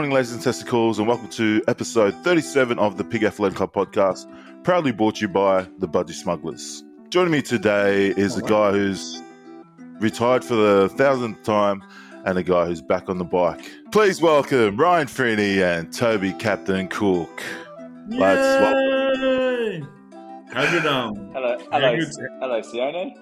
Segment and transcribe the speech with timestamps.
[0.00, 4.26] Morning, ladies and testicles, and welcome to episode 37 of the Pig Athletic Club podcast,
[4.64, 6.82] proudly brought to you by the Budgy Smugglers.
[7.10, 9.20] Joining me today is a guy who's
[9.98, 11.82] retired for the thousandth time
[12.24, 13.70] and a guy who's back on the bike.
[13.92, 17.42] Please welcome Ryan Freeney and Toby Captain Cook.
[18.08, 19.20] Lads, welcome.
[19.20, 19.84] Yay!
[20.54, 23.18] How good, um, Hello, how hello, good, hello, Sione.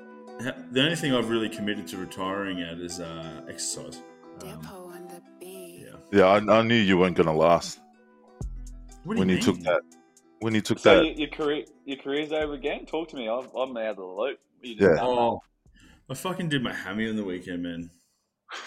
[0.71, 4.01] the only thing I've really committed to retiring at is uh, exercise.
[4.43, 4.88] Um,
[6.11, 6.19] yeah.
[6.19, 7.81] Yeah, I, I knew you weren't going to last
[9.05, 9.45] What do when you, mean?
[9.45, 9.81] took that.
[10.41, 12.87] When you took So that, your, your career, your career's over again.
[12.87, 13.29] Talk to me.
[13.29, 14.39] I'm, I'm out of the loop.
[14.63, 15.05] You just Yeah.
[15.05, 15.41] Oh,
[16.11, 17.91] I fucking did my hammy on the weekend, man.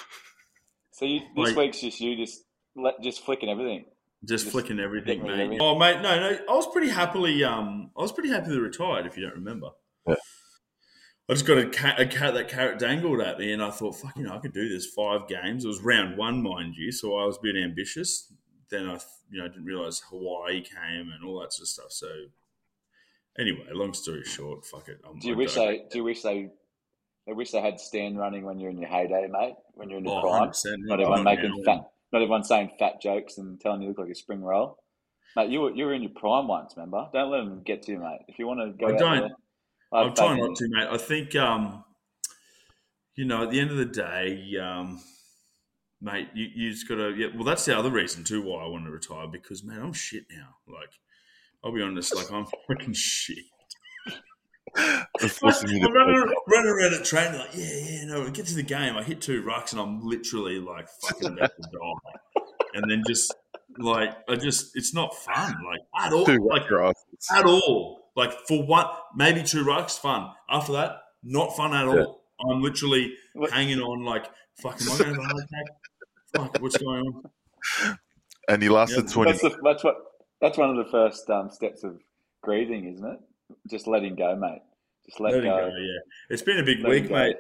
[0.94, 2.44] So you, this like- week's just you just
[2.76, 3.86] let, just flicking everything.
[4.24, 5.44] Just, Just flicking everything, getting mate.
[5.46, 5.58] everything.
[5.62, 6.38] Oh, mate, no, no.
[6.48, 9.08] I was pretty happily, um, I was pretty happily retired.
[9.08, 9.70] If you don't remember,
[10.08, 10.14] Yeah.
[11.30, 13.96] I just got a cat, a cat that carrot dangled at me, and I thought,
[13.96, 14.86] fuck, you know, I could do this.
[14.88, 15.64] Five games.
[15.64, 18.32] It was round one, mind you, so I was a bit ambitious.
[18.70, 18.98] Then I,
[19.30, 21.92] you know, didn't realize Hawaii came and all that sort of stuff.
[21.92, 22.08] So,
[23.40, 25.00] anyway, long story short, fuck it.
[25.08, 25.84] I'm, Do you I wish go- they?
[25.90, 26.50] Do you wish they?
[27.30, 29.54] I wish they had Stan running when you're in your heyday, mate.
[29.76, 30.50] When you're in your Oh, prime.
[30.50, 30.66] 100%.
[30.80, 31.82] Not everyone making fat.
[32.12, 34.80] Not everyone saying fat jokes and telling you look like a spring roll.
[35.36, 36.74] Mate, you were you were in your prime once.
[36.76, 37.08] Remember?
[37.14, 38.22] Don't let them get to you, mate.
[38.28, 39.20] If you want to go, I don't.
[39.22, 39.30] There,
[39.94, 40.88] I have I'm trying in not to, mate.
[40.90, 41.84] I think, um,
[43.16, 45.02] you know, at the end of the day, um,
[46.02, 47.14] mate, you, you just got to.
[47.16, 49.94] Yeah, well, that's the other reason too why I want to retire because, man, I'm
[49.94, 50.56] shit now.
[50.68, 50.92] Like,
[51.64, 53.46] I'll be honest, like I'm fucking shit.
[54.76, 58.30] they're forcing you to I'm running, running around at training like, yeah, yeah, no.
[58.30, 61.62] Get to the game, I hit two rucks, and I'm literally like fucking about to
[61.64, 62.44] die.
[62.74, 63.34] And then just
[63.78, 66.26] like, I just, it's not fun, like at all.
[66.26, 66.96] Two like, rock
[67.36, 68.01] at all.
[68.16, 68.86] Like for one,
[69.16, 70.32] maybe two rucks, fun.
[70.50, 72.24] After that, not fun at all.
[72.50, 74.26] I'm literally What- hanging on like,
[74.62, 75.66] fucking, am I going to have a heart attack?
[76.54, 77.98] Fuck, what's going on?
[78.50, 79.14] and he lasted Yeah.
[79.14, 79.96] 20 That's, the, that's what.
[80.42, 82.00] That's one of the first um, steps of
[82.42, 83.20] grieving, isn't it?
[83.70, 84.62] Just letting go, mate.
[85.06, 85.58] Just let Letting go.
[85.70, 86.00] go, yeah.
[86.32, 87.16] It's been a big Letting week, go.
[87.16, 87.36] mate.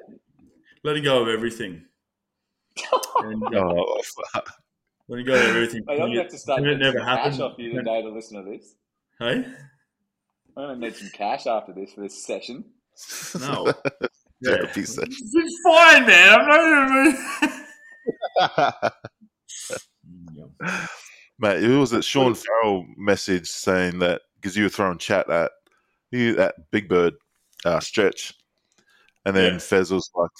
[0.83, 1.83] Letting go of everything.
[3.23, 4.01] and, uh, Oh,
[4.33, 4.53] fuck.
[5.07, 5.83] letting go of everything.
[5.87, 7.41] Mate, I'm going to have to start It getting never some cash happened.
[7.41, 8.75] off you today to listen to this.
[9.17, 9.45] Hey?
[10.57, 12.65] I'm going to need some cash after this for this session.
[13.39, 13.71] No.
[14.43, 14.55] Yeah.
[14.55, 15.11] Therapy session.
[15.11, 16.39] It's fine, man.
[16.39, 17.07] I'm not
[20.59, 20.59] even.
[21.39, 25.51] Mate, it was that Sean Farrell message saying that because you were throwing chat at
[26.09, 27.13] you at Big Bird
[27.65, 28.33] uh, stretch,
[29.27, 29.59] and then Yeah.
[29.59, 30.31] Fez was like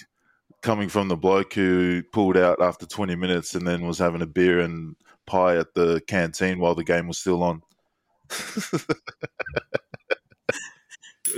[0.63, 4.28] coming from the bloke who pulled out after twenty minutes and then was having a
[4.28, 4.95] beer and
[5.28, 7.61] pie at the canteen while the game was still on.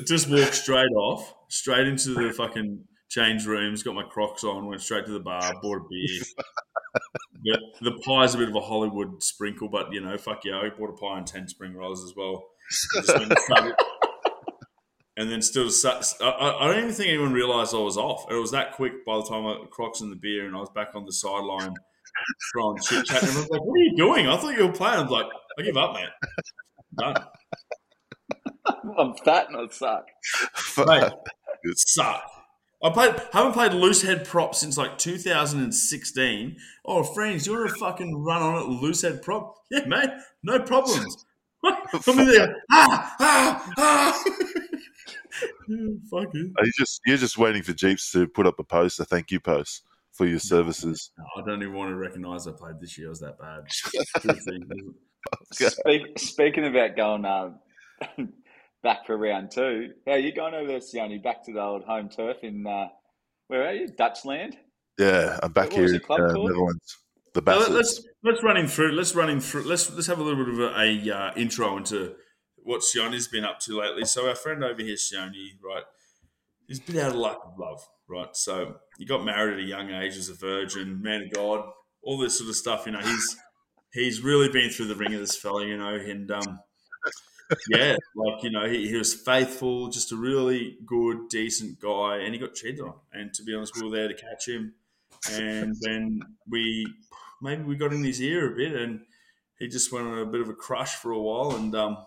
[0.06, 4.82] just walked straight off, straight into the fucking change rooms, got my Crocs on, went
[4.82, 6.22] straight to the bar, bought a beer.
[7.44, 10.70] the, the pie's a bit of a Hollywood sprinkle, but you know, fuck yeah, I
[10.70, 12.44] bought a pie and 10 spring rolls as well.
[15.16, 18.26] And then still, sat- I, don't even think anyone realised I was off.
[18.32, 20.72] It was that quick by the time I Crocs and the beer, and I was
[20.72, 21.76] back on the sideline
[22.52, 23.22] throwing chit chat.
[23.22, 24.28] And I was like, "What are you doing?
[24.28, 25.28] I thought you were playing." I was like,
[25.60, 26.08] "I give up, man.
[26.98, 27.26] Done."
[28.98, 30.08] I'm fat and I suck.
[30.86, 31.12] Mate,
[31.76, 32.24] suck.
[32.84, 36.58] I played, haven't played loose head prop since like 2016.
[36.86, 39.56] Oh, friends, you want to fucking run on it loose head prop?
[39.72, 40.12] Yeah, mate,
[40.44, 41.26] no problems.
[41.66, 42.56] I'm in there.
[42.72, 44.24] Ah, ah, ah.
[46.12, 46.52] Fuck it.
[46.58, 49.32] Are you just you're just waiting for Jeeps to put up a post, a thank
[49.32, 49.82] you post
[50.12, 51.12] for your services.
[51.18, 53.08] No, I don't even want to recognise I played this year.
[53.08, 53.68] I was that bad.
[53.68, 54.94] True thing.
[55.52, 57.60] Speak, speaking about going um,
[58.84, 61.22] back for round two, how are you going over there, Sione?
[61.24, 62.88] Back to the old home turf in, uh,
[63.48, 63.88] where are you?
[63.88, 64.56] Dutchland?
[65.00, 66.50] Yeah, I'm back What was here your club in uh, called?
[66.52, 66.98] Netherlands.
[67.34, 67.76] The Well, Bastards.
[67.76, 68.92] let's let's run him through.
[68.92, 69.64] Let's run him through.
[69.64, 72.16] Let's let's have a little bit of a, a uh, intro into
[72.58, 74.06] what Sione's been up to lately.
[74.06, 75.84] So our friend over here, Sione, right,
[76.68, 78.36] he's been out of luck with love, right?
[78.36, 81.66] So he got married at a young age as a virgin, man of God,
[82.04, 82.86] all this sort of stuff.
[82.86, 83.38] You know, he's
[83.94, 86.60] he's really been through the ring of this fella, you know, and um,
[87.70, 92.34] yeah, like you know, he, he was faithful, just a really good, decent guy, and
[92.34, 92.94] he got cheated on.
[93.12, 94.74] And to be honest, we were there to catch him,
[95.32, 96.88] and then we
[97.42, 99.02] maybe we got in his ear a bit, and
[99.60, 101.98] he just went on a bit of a crush for a while, and um,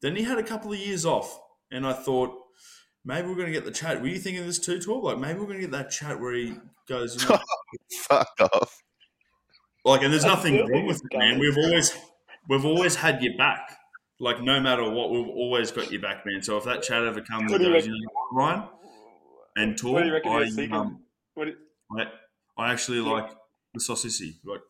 [0.00, 1.38] then he had a couple of years off,
[1.70, 2.36] and I thought
[3.04, 4.00] maybe we're going to get the chat.
[4.00, 5.04] Were you thinking this too, Twelve?
[5.04, 6.54] Like maybe we're going to get that chat where he
[6.88, 7.38] goes, you know,
[8.08, 8.82] Fuck off.
[9.84, 11.38] like, and there's nothing wrong with it, man.
[11.38, 11.96] We've always
[12.48, 13.78] we've always had your back.
[14.22, 16.40] Like no matter what, we've always got your back, man.
[16.42, 17.98] So if that chat ever comes What you goes, you know,
[18.30, 18.68] Ryan
[19.56, 21.00] and talk, What do you reckon he was I, um,
[21.34, 21.56] What do-
[21.98, 22.04] I,
[22.56, 23.10] I actually Yeah.
[23.10, 23.30] like
[23.74, 24.60] the sausage, like,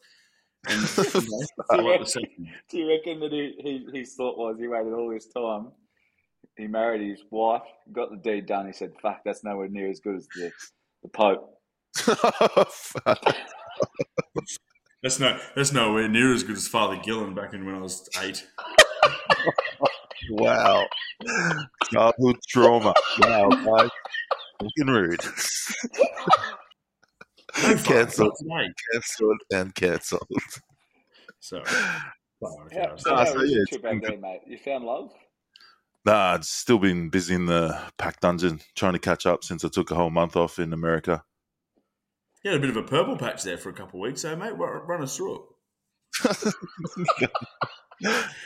[0.69, 2.27] and you know, like the.
[2.71, 3.55] Do you reckon that he,
[3.93, 5.73] he his thought was he waited all this time?
[6.57, 7.63] He married his wife,
[7.93, 8.67] got the deed done.
[8.69, 10.51] He said, "Fuck, that's nowhere near as good as the
[11.03, 11.59] the Pope."
[11.97, 13.37] Fuck.
[15.03, 18.09] That's no, that's nowhere near as good as Father Gillen back in when I was
[18.23, 18.47] eight.
[20.31, 20.87] wow.
[21.93, 22.95] Childhood trauma.
[23.21, 23.91] Wow, guys.
[24.61, 25.21] Fucking rude.
[27.85, 28.33] Cancelled.
[28.43, 28.67] not.
[28.93, 30.29] Cancelled and cancelled.
[31.41, 34.43] So, sorry, How, so Ah, so yeah, trip out there, mate?
[34.47, 35.13] You found love?
[36.05, 39.69] Nah, it's still been busy in the pack dungeon trying to catch up since I
[39.69, 41.25] took a whole month off in America.
[42.43, 44.35] You had a bit of a purple patch there for a couple of weeks, so
[44.35, 45.43] mate, run, run us through it.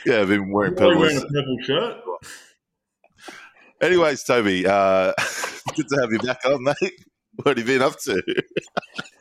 [0.05, 1.97] Yeah, I've been wearing Why are you wearing a purple shirt?
[3.81, 5.13] Anyways, Toby, uh,
[5.75, 6.93] good to have you back on, mate.
[7.35, 8.21] What have you been up to?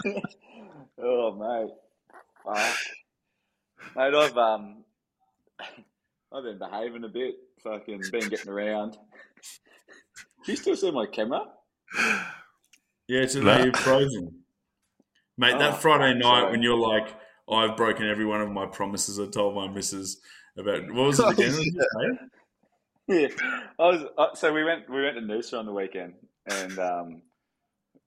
[0.98, 1.74] Oh, mate.
[2.42, 2.76] Fuck.
[3.96, 4.84] Mate, I've um,
[6.32, 7.34] I've been behaving a bit.
[7.62, 8.92] Fucking been getting around.
[10.44, 11.42] Do you still see my camera?
[13.08, 13.62] Yeah, it's Nah.
[13.62, 14.42] you're frozen,
[15.36, 15.54] mate.
[15.56, 16.50] Oh, that Friday night sorry.
[16.52, 17.08] when you're like,
[17.50, 20.20] I've broken every one of my promises I told my missus
[20.56, 20.82] about.
[20.92, 22.30] What was it Oh, again?
[23.08, 23.28] Yeah,
[23.78, 24.04] I was.
[24.18, 24.90] Uh, so we went.
[24.90, 26.14] We went to Noosa on the weekend,
[26.46, 27.22] and um,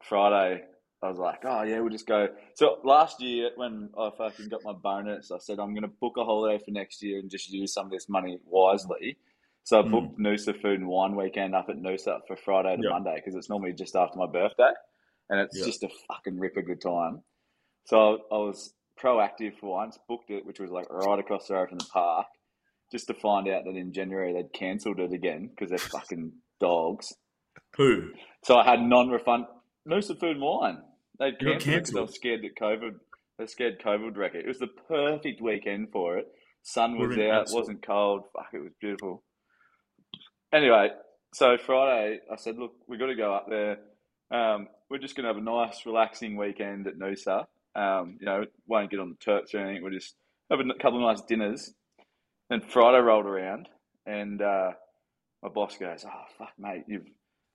[0.04, 0.64] Friday
[1.02, 4.64] I was like, "Oh yeah, we'll just go." So last year when I fucking got
[4.64, 7.50] my bonus, I said I'm going to book a holiday for next year and just
[7.50, 9.18] use some of this money wisely.
[9.64, 9.92] So I Mm.
[9.92, 12.90] booked Noosa Food and Wine weekend up at Noosa for Friday to Yeah.
[12.90, 14.72] Monday because it's normally just after my birthday,
[15.30, 15.66] and it's Yeah.
[15.66, 17.24] just a fucking ripper good time.
[17.86, 21.70] So I was proactive for once, booked it, which was like right across the road
[21.70, 22.28] from the park,
[22.92, 27.14] just to find out that in January they'd cancelled it again because they're fucking dogs.
[27.78, 28.12] Who?
[28.44, 29.46] So I had non-refund.
[29.88, 30.78] Noosa Food and Wine.
[31.18, 32.92] They cancelled it because they were scared that COVID.
[33.38, 34.46] They scared COVID would wreck it.
[34.46, 36.28] It was the perfect weekend for it.
[36.64, 37.42] Sun was out.
[37.42, 38.24] absolute- wasn't cold.
[38.34, 39.24] Fuck, it was beautiful.
[40.52, 40.90] Anyway,
[41.34, 43.78] so Friday, I said, look, we got to go up there.
[44.32, 47.46] Um, we're just going to have a nice, relaxing weekend at Noosa.
[47.76, 49.84] Um, you know, won't get on the Turks or anything.
[49.84, 50.16] We'll just
[50.50, 51.74] have a couple of nice dinners.
[52.50, 53.70] Then Friday rolled around,
[54.06, 54.72] and uh,
[55.44, 57.06] my boss goes, "Oh fuck, mate, you've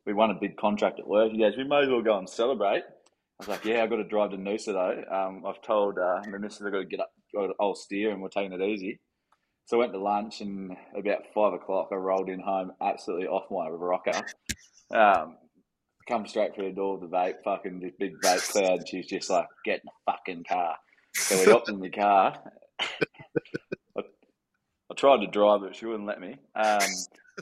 [0.06, 2.28] we won a big contract at work." He goes, "We may as well go and
[2.28, 5.14] celebrate." I was like, "Yeah, I've got to drive to Noosa though.
[5.14, 8.12] Um, I've told uh, my missus I've got to get up, got to, I'll steer,
[8.12, 9.00] and we're taking it easy."
[9.66, 13.50] So I went to lunch, and about five o'clock, I rolled in home absolutely off
[13.50, 14.20] my rocker.
[14.94, 15.38] Um,
[16.08, 18.88] come straight through the door with the vape, fucking this big vape cloud.
[18.88, 20.76] She's just like, "Get in the fucking car."
[21.14, 22.34] So we hopped in the car.
[22.80, 26.36] I, I tried to drive but she wouldn't let me.
[26.56, 26.88] Um,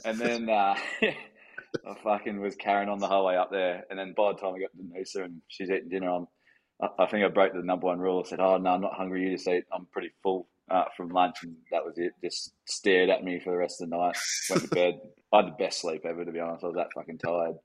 [0.04, 3.84] and then uh, I fucking was carrying on the whole way up there.
[3.90, 6.26] And then by the time I got to Noosa and she's eating dinner, I'm,
[6.80, 8.22] I, I think I broke the number one rule.
[8.24, 9.22] I said, "Oh no, I'm not hungry.
[9.22, 9.64] You just eat.
[9.72, 12.12] I'm pretty full uh, from lunch." And that was it.
[12.22, 14.16] Just stared at me for the rest of the night.
[14.50, 15.00] Went to bed.
[15.32, 16.64] I had the best sleep ever, to be honest.
[16.64, 17.56] I was that fucking tired.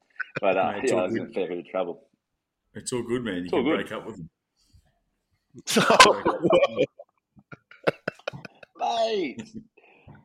[0.42, 2.08] But uh, it's yeah, I was in a fair bit of trouble.
[2.74, 3.36] It's all good, man.
[3.36, 4.30] You It's can break up with them.
[8.80, 9.42] Mate,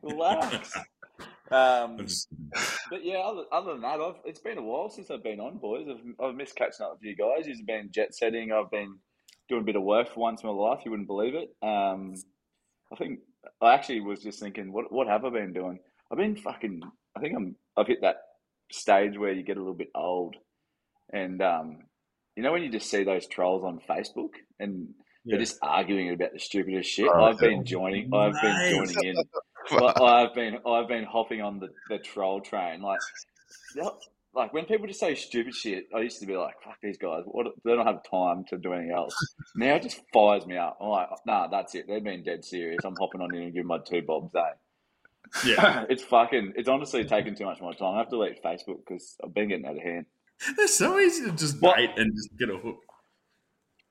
[0.01, 0.73] relax.
[1.51, 1.97] Um,
[2.89, 5.57] But yeah, other, other than that, I've, it's been a while since I've been on,
[5.59, 5.85] boys.
[5.87, 7.45] I've, I've missed catching up with you guys.
[7.45, 8.51] You've been jet setting.
[8.51, 8.97] I've been
[9.49, 10.79] doing a bit of work for once in my life.
[10.83, 11.53] You wouldn't believe it.
[11.61, 12.15] Um,
[12.91, 13.19] I think
[13.61, 15.77] I actually was just thinking, what what have I been doing?
[16.11, 16.81] I've been fucking.
[17.15, 17.55] I think I'm.
[17.77, 18.17] I've hit that
[18.71, 20.35] stage where you get a little bit old,
[21.11, 21.79] and um,
[22.35, 24.89] you know when you just see those trolls on Facebook and
[25.25, 25.35] yeah.
[25.35, 27.07] they're just arguing about the stupidest shit.
[27.13, 28.13] Oh, I've been joining.
[28.13, 29.23] I've been joining in.
[30.01, 32.81] I've been I've been hopping on the, the troll train.
[32.81, 32.99] Like,
[34.33, 37.23] like when people just say stupid shit, I used to be like, "Fuck these guys!
[37.25, 37.47] What?
[37.63, 39.15] They don't have time to do anything else."
[39.55, 40.77] Now it just fires me up.
[40.81, 41.85] I'm like, "Nah, that's it.
[41.87, 42.79] They've been dead serious.
[42.83, 44.41] I'm hopping on in and giving my two bobs." Eh?
[45.45, 45.85] Yeah.
[45.89, 46.53] it's fucking.
[46.55, 47.95] It's honestly taking too much of my time.
[47.95, 50.05] I have to leave Facebook because I've been getting out of hand.
[50.57, 51.77] They're so easy to just What?
[51.77, 52.77] bait and just get a hook.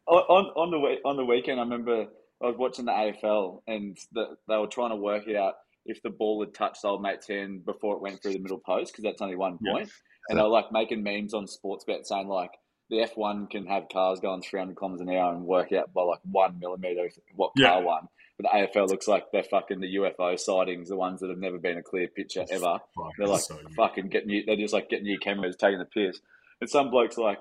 [0.06, 2.06] on on on the we- on the weekend, I remember
[2.42, 5.54] I was watching the AFL and the, they were trying to work it out
[5.86, 8.92] if the ball had touched old mate's hand before it went through the middle post
[8.92, 9.72] because that's only one Yeah.
[9.72, 9.90] point.
[10.28, 12.50] And they were like making memes on Sportsbet saying like
[12.90, 16.20] the F1 can have cars going 300 kilometers an hour and work out by like
[16.24, 17.68] one millimeter what Yeah.
[17.70, 18.08] car won.
[18.38, 21.58] But the AFL looks like they're fucking the UFO sightings, the ones that have never
[21.58, 22.78] been a clear picture ever.
[22.96, 24.44] Fuck, They're like so fucking getting you.
[24.46, 26.20] They're just like getting you cameras, taking the piss.
[26.60, 27.40] And some blokes are like,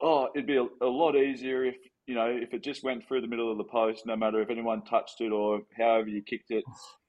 [0.00, 3.20] oh, it'd be a, a lot easier if you know if it just went through
[3.20, 6.50] the middle of the post, no matter if anyone touched it or however you kicked
[6.50, 6.64] it.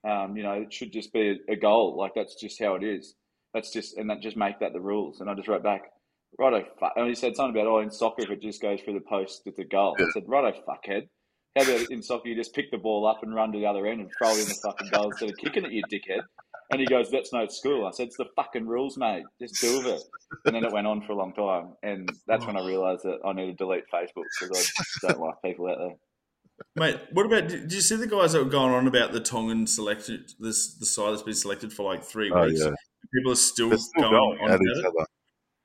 [0.08, 1.96] Um, you know, it should just be a, a goal.
[1.96, 3.14] Like that's just how it is.
[3.52, 5.20] That's just and that just make that the rules.
[5.20, 5.82] And I just wrote back,
[6.38, 6.92] righto, fuck.
[6.96, 9.42] And he said something about oh, in soccer if it just goes through the post,
[9.46, 9.96] it's a goal.
[9.98, 11.08] I said, righto, fuckhead.
[11.56, 13.86] How about in soccer you just pick the ball up and run to the other
[13.86, 16.22] end and throw it in the fucking goal instead of kicking it, you dickhead?
[16.70, 19.22] And he goes, "That's no school." I said, "It's the fucking rules, mate.
[19.40, 20.02] Just do with it."
[20.46, 23.18] And then it went on for a long time, and that's when I realised that
[23.24, 24.72] I need to delete Facebook because
[25.04, 25.94] I don't like people out there.
[26.76, 27.48] Mate, what about?
[27.48, 30.86] Did you see the guys that were going on about the Tongan selected this the
[30.86, 32.60] side that's been selected for like three Oh, weeks?
[32.64, 32.72] yeah.
[33.14, 34.86] People are still, still going, going on at about each it.
[34.86, 35.06] other.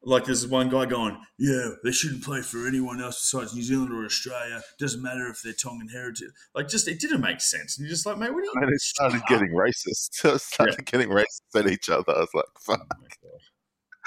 [0.01, 3.91] Like there's one guy going, "Yeah, they shouldn't play for anyone else besides New Zealand
[3.93, 4.61] or Australia.
[4.79, 7.77] Doesn't matter if they're Tongan heritage." Like, just it didn't make sense.
[7.77, 10.23] And you're just like, "Mate, what are you?" And it started getting racist.
[10.35, 12.13] It started getting racist at each other.
[12.15, 12.87] I was like, fuck.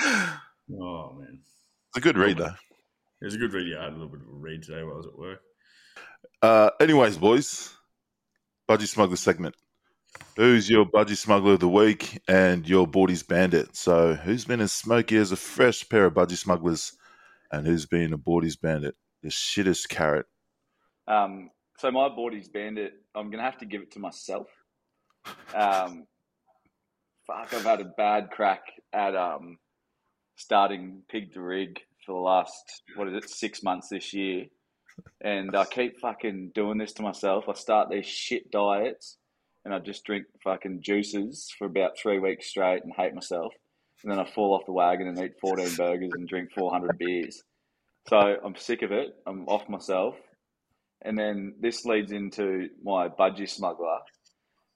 [0.01, 0.39] Oh,
[0.81, 1.41] oh man,
[1.91, 2.55] It's a good read, though.
[3.21, 3.69] it was a good read.
[3.69, 5.41] Yeah, I had a little bit of a read today while I was at work.
[6.41, 7.71] Uh, anyways, boys,
[8.69, 9.55] Budgie Smuggler segment.
[10.37, 13.77] Who's your Budgie Smuggler of the week and your Boardies Bandit?
[13.77, 16.93] So, who's been as smoky as a fresh pair of Budgie Smugglers
[17.51, 18.95] and who's been a Boardies Bandit?
[19.23, 20.27] The shittest carrot.
[21.07, 22.93] Um, so my boardy's bandit.
[23.15, 24.47] I'm gonna have to give it to myself.
[25.55, 26.07] Um,
[27.27, 28.63] fuck, I've had a bad crack
[28.93, 29.59] at um,
[30.37, 34.47] starting pig to rig for the last what is it six months this year,
[35.21, 37.49] and I keep fucking doing this to myself.
[37.49, 39.17] I start these shit diets,
[39.65, 43.53] and I just drink fucking juices for about three weeks straight and hate myself,
[44.03, 47.43] and then I fall off the wagon and eat 14 burgers and drink 400 beers.
[48.09, 49.15] So I'm sick of it.
[49.27, 50.17] I'm off myself.
[51.05, 53.99] And then this leads into my budgie smuggler,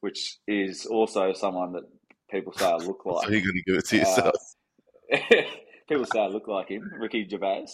[0.00, 1.84] which is also someone that
[2.30, 3.28] people say I look So, like.
[3.30, 4.34] you're going to give it to Uh, yourself.
[5.88, 7.66] people say I look like him, Ricky Gervais.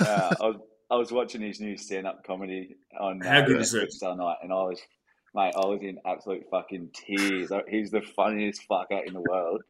[0.00, 0.56] Uh, I, was,
[0.90, 3.82] I was watching his new stand-up comedy on How uh, good is it?
[3.88, 4.80] Netflix the other night, and I was,
[5.34, 7.50] mate, I was in absolute fucking tears.
[7.68, 9.62] He's the funniest fucker in the world.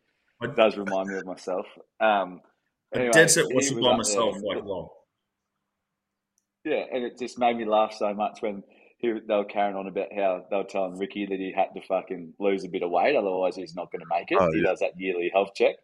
[0.42, 1.66] It does remind me of myself.
[2.00, 2.40] Um,
[2.94, 4.56] anyway, dead set he watching by myself there.
[4.56, 4.88] like long.
[6.64, 8.62] Yeah, and it just made me laugh so much when
[8.98, 11.86] he, they were carrying on about how they were telling Ricky that he had to
[11.86, 14.38] fucking lose a bit of weight, otherwise he's not going to make it.
[14.40, 14.70] Oh, he yeah.
[14.70, 15.76] does that yearly health check,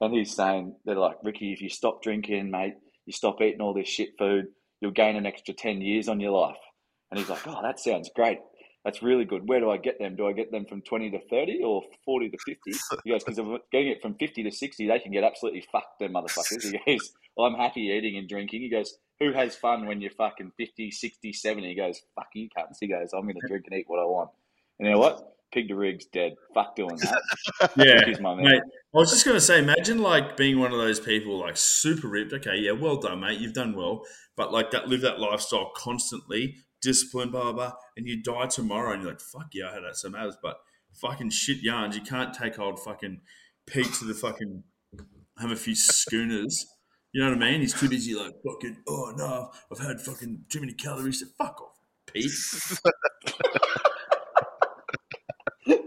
[0.00, 2.74] and he's saying they're like, Ricky, if you stop drinking, mate,
[3.06, 4.46] you stop eating all this shit food,
[4.80, 6.56] you'll gain an extra ten years on your life.
[7.10, 8.38] And he's like, oh, that sounds great.
[8.84, 9.48] That's really good.
[9.48, 10.14] Where do I get them?
[10.14, 12.60] Do I get them from 20 to 30 or 40 to 50?
[13.04, 15.64] He goes, because if I'm getting it from 50 to 60, they can get absolutely
[15.72, 16.62] fucked, them motherfuckers.
[16.62, 18.60] He goes, well, I'm happy eating and drinking.
[18.60, 21.68] He goes, who has fun when you're fucking 50, 60, 70?
[21.68, 22.76] He goes, fuck you cunts.
[22.80, 24.30] He goes, I'm going to drink and eat what I want.
[24.78, 25.30] And you know what?
[25.50, 26.34] Pig to rig's dead.
[26.52, 27.22] Fuck doing that.
[27.76, 28.44] Yeah, He's my man.
[28.44, 28.62] mate.
[28.94, 32.08] I was just going to say, imagine like being one of those people, like super
[32.08, 32.32] ripped.
[32.34, 33.38] Okay, yeah, well done, mate.
[33.38, 34.02] You've done well,
[34.36, 38.92] but like that, live that lifestyle constantly, disciplined, blah blah, blah and you die tomorrow,
[38.92, 40.58] and you're like, fuck yeah, I had that some hours, but
[41.00, 41.96] fucking shit yarns.
[41.96, 43.20] You can't take old fucking
[43.66, 44.62] Pete to the fucking
[45.38, 46.66] have a few schooners.
[47.12, 47.60] You know what I mean?
[47.60, 48.76] He's too busy, like fucking.
[48.88, 51.20] Oh no, I've had fucking too many calories.
[51.20, 52.30] To fuck off, Pete.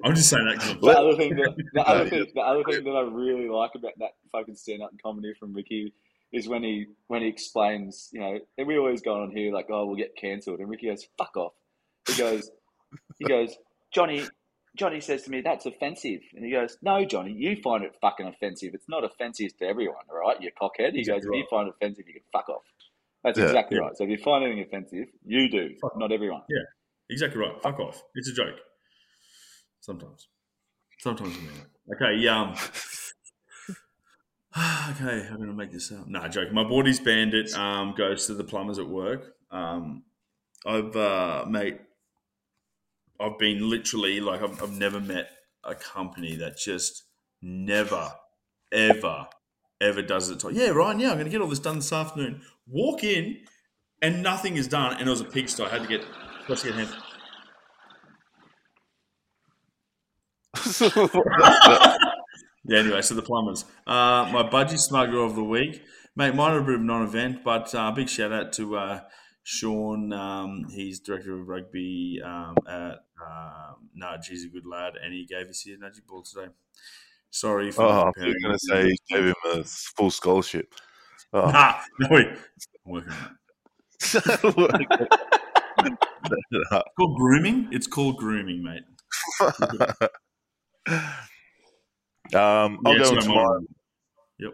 [0.03, 2.63] I'm just saying that because I'm The other thing that the other thing the other
[2.63, 5.93] thing that I really like about that fucking stand up comedy from Ricky
[6.33, 9.67] is when he when he explains, you know, and we always go on here like,
[9.71, 11.53] oh, we'll get cancelled, and Ricky goes, "Fuck off."
[12.07, 12.49] He goes,
[13.19, 13.55] he goes,
[13.93, 14.25] Johnny.
[14.75, 18.27] Johnny says to me, "That's offensive," and he goes, "No, Johnny, you find it fucking
[18.27, 18.75] offensive.
[18.75, 20.39] It's not offensive to everyone, all right?
[20.39, 22.61] You cockhead." He goes, "If you find it offensive, you can fuck off."
[23.23, 23.45] That's Yeah.
[23.45, 23.83] exactly Yeah.
[23.85, 23.97] right.
[23.97, 26.43] So if you find anything offensive, you do, Fuck not everyone.
[26.47, 26.61] Yeah,
[27.09, 27.59] exactly right.
[27.63, 28.03] Fuck off.
[28.13, 28.59] It's a joke.
[29.79, 30.27] Sometimes.
[30.99, 31.95] Sometimes I mean it.
[31.95, 32.41] Okay, yeah.
[32.41, 32.55] Um,
[34.89, 36.07] okay, how can I make this up?
[36.07, 36.51] Nah, joke.
[36.51, 39.35] My body's bandit um, goes to the plumbers at work.
[39.51, 40.03] Um,
[40.65, 41.79] I've, uh, mate,
[43.19, 45.29] I've been literally, like, I've, I've never met
[45.63, 47.03] a company that just
[47.41, 48.11] never,
[48.71, 49.27] ever,
[49.79, 50.43] ever does it.
[50.51, 52.41] Yeah, Ryan, yeah, I'm going to get all this done this afternoon.
[52.67, 53.37] Walk in
[54.01, 54.97] and nothing is done.
[54.97, 55.61] And it was a pigsty.
[55.63, 56.03] I had to get,
[56.49, 56.89] let's get him.
[62.67, 63.65] Yeah, anyway, so the plumbers.
[63.85, 65.81] Uh, my budgie smuggler of the week.
[66.15, 68.77] Mate, mine are a bit of a non event, but uh, big shout out to
[68.77, 69.01] uh,
[69.43, 70.11] Sean.
[70.11, 74.27] Um, he's director of rugby um, at um, Nudge.
[74.27, 76.51] He's a good lad, and he gave us here Nudgee Ball today.
[77.29, 80.73] Sorry for oh, I was going to say you gave him a full scholarship.
[81.31, 81.49] Oh.
[81.49, 82.27] Nah, no, wait.
[82.85, 83.13] I'm working.
[86.29, 87.69] It's called grooming.
[87.71, 88.83] It's called grooming, mate.
[92.35, 93.59] um, I'll Yeah, go so into am my,
[94.39, 94.53] Yep.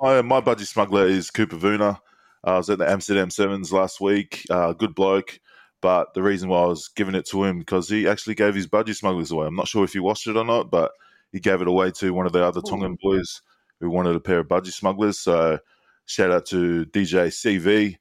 [0.00, 2.00] my my budgie smuggler is Cooper Vuna.
[2.44, 4.44] I was at the Amsterdam Sevens last week.
[4.50, 5.38] Uh, good bloke,
[5.82, 8.66] but the reason why I was giving it to him because he actually gave his
[8.66, 9.46] budgie smugglers away.
[9.46, 10.92] I'm not sure if you watched it or not, but
[11.32, 13.42] he gave it away to one of the other Tongan boys
[13.78, 15.18] who wanted a pair of budgie smugglers.
[15.20, 15.58] So
[16.06, 17.96] shout out to DJ CV.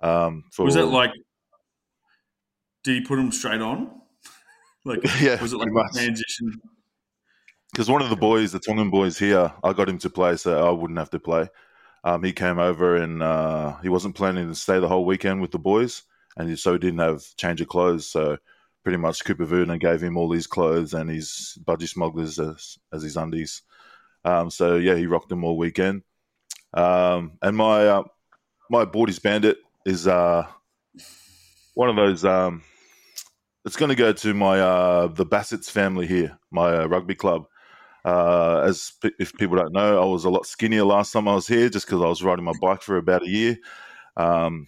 [0.00, 1.10] Um, for Was it like?
[2.84, 3.90] Did he put them straight on?
[4.84, 5.92] Like, Yeah, was it like pretty a much.
[5.92, 6.60] transition?
[7.72, 10.66] Because one of the boys, the Tongan boys here, I got him to play, so
[10.66, 11.48] I wouldn't have to play.
[12.04, 15.52] Um, he came over and uh, he wasn't planning to stay the whole weekend with
[15.52, 16.02] the boys,
[16.36, 18.06] and he, so he didn't have change of clothes.
[18.06, 18.36] So
[18.82, 23.02] pretty much Cooper Vuna gave him all his clothes and his budgie smugglers as, as
[23.02, 23.62] his undies.
[24.24, 26.02] Um, so yeah, he rocked them all weekend.
[26.74, 28.02] Um, and my uh,
[28.70, 30.46] my Boardies Bandit is uh,
[31.74, 32.24] one of those.
[32.24, 32.62] Um,
[33.64, 37.46] it's going to go to my uh, the Bassett's family here, my uh, rugby club.
[38.04, 41.34] Uh, as pe- if people don't know, I was a lot skinnier last time I
[41.34, 43.58] was here, just because I was riding my bike for about a year.
[44.16, 44.66] Um,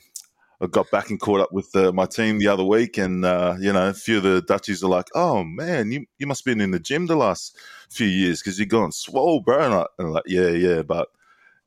[0.61, 3.57] I got back and caught up with uh, my team the other week, and uh,
[3.59, 6.55] you know, a few of the Dutchies are like, "Oh man, you you must have
[6.55, 7.57] been in the gym the last
[7.91, 11.09] few years because you've gone swole, bro." And, I, and I'm like, "Yeah, yeah," but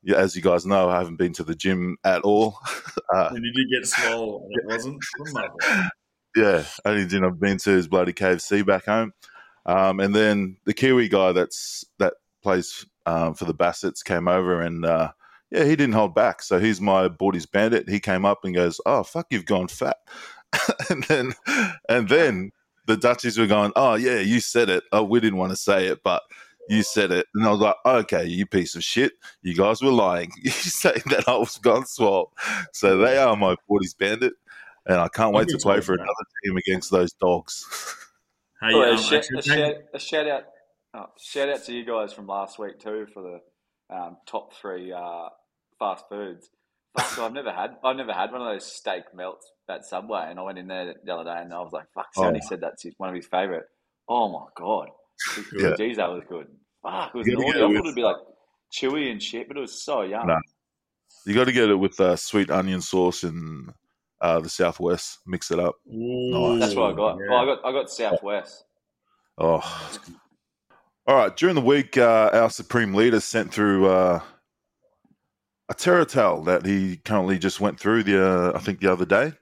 [0.02, 2.58] yeah, as you guys know, I haven't been to the gym at all.
[3.14, 4.48] uh, And did you get swollen?
[4.52, 5.04] It wasn't.
[6.36, 9.12] yeah, only thing I've been to is bloody KFC back home.
[9.66, 14.60] Um, and then the Kiwi guy that's that plays um, for the Bassets came over
[14.60, 15.12] and uh,
[15.50, 16.42] yeah, he didn't hold back.
[16.42, 17.88] So he's my Boardies bandit.
[17.88, 19.96] He came up and goes, "Oh fuck, you've gone fat,"
[20.90, 21.32] and then
[21.88, 22.52] and then
[22.86, 24.84] the Dutchies were going, "Oh yeah, you said it.
[24.92, 26.22] Oh, we didn't want to say it, but."
[26.70, 29.12] You said it, and I was like, "Okay, you piece of shit!
[29.40, 30.30] You guys were lying.
[30.42, 32.30] You saying that I was gone swole."
[32.74, 34.34] So they are my Boardies bandit,
[34.84, 36.12] and I can't wait to play for another
[36.44, 37.64] team against those dogs.
[38.60, 40.42] Hey, Oh, a, um, sh- a, shout, a shout out,
[40.94, 44.92] oh, shout out to you guys from last week too for the um, top three
[44.92, 45.28] uh,
[45.78, 46.48] fast foods.
[46.96, 50.26] Fuck, so I've never had, I've never had one of those steak melts at Subway,
[50.28, 52.48] and I went in there the other day and I was like, "Fuck!" Sonny Oh.
[52.48, 53.64] said that's his, one of his favorite.
[54.08, 54.88] Oh my god,
[55.56, 55.74] Yeah.
[55.76, 56.46] geez, that was good.
[56.82, 57.48] Fuck, it was naughty.
[57.50, 58.16] I thought with- it'd be like
[58.72, 60.26] chewy and shit, but it was so yum.
[60.26, 60.38] Nah.
[61.26, 63.72] You got to get it with uh, sweet onion sauce and
[64.20, 65.18] uh, the Southwest.
[65.26, 65.76] Mix it up.
[65.92, 67.18] Ooh, That's what I got.
[67.18, 67.26] yeah.
[67.30, 68.64] Oh, I got, I got Southwest.
[69.38, 69.60] Oh.
[71.06, 71.36] All right.
[71.36, 74.20] During the week, uh, our supreme leader sent through uh,
[75.68, 79.32] a Terratel that he currently just went through the uh, I think the other day.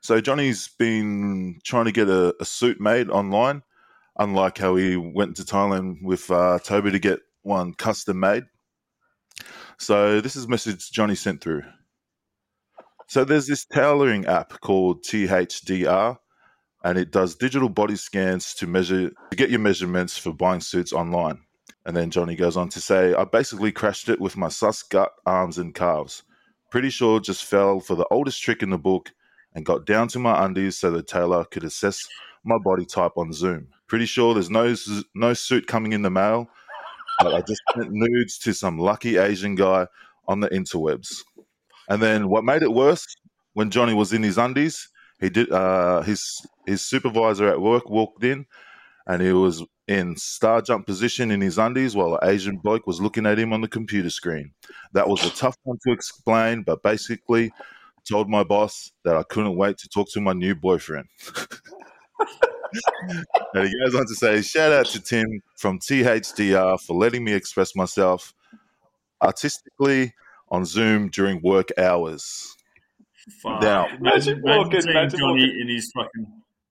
[0.00, 3.62] So Johnny's been trying to get a, a suit made online,
[4.18, 8.44] unlike how he went to Thailand with uh, Toby to get one custom made.
[9.78, 11.62] So this is a message Johnny sent through.
[13.10, 16.16] So there's this tailoring app called THDR,
[16.84, 20.92] and it does digital body scans to measure to get your measurements for buying suits
[20.92, 21.40] online.
[21.84, 25.10] And then Johnny goes on to say, I basically crashed it with my sus gut,
[25.26, 26.22] arms, and calves.
[26.70, 29.10] Pretty sure just fell for the oldest trick in the book
[29.56, 32.06] and got down to my undies so the tailor could assess
[32.44, 33.66] my body type on Zoom.
[33.88, 34.72] Pretty sure there's no
[35.16, 36.48] no suit coming in the mail,
[37.18, 39.88] but I just sent nudes to some lucky Asian guy
[40.28, 41.24] on the interwebs.
[41.90, 43.04] And then what made it worse,
[43.54, 44.88] when Johnny was in his undies,
[45.20, 48.46] he did uh, his his supervisor at work walked in,
[49.06, 53.00] and he was in star jump position in his undies while an Asian bloke was
[53.00, 54.52] looking at him on the computer screen.
[54.92, 57.50] That was a tough one to explain, but basically
[58.08, 61.08] told my boss that I couldn't wait to talk to my new boyfriend.
[63.54, 67.32] and he goes on to say, shout out to Tim from THDR for letting me
[67.32, 68.32] express myself
[69.20, 70.14] artistically
[70.50, 72.54] on Zoom during work hours.
[73.42, 73.62] Fuck.
[73.62, 76.26] Now- imagine, Imagine imagine walking- imagine Johnny walking- in his fucking.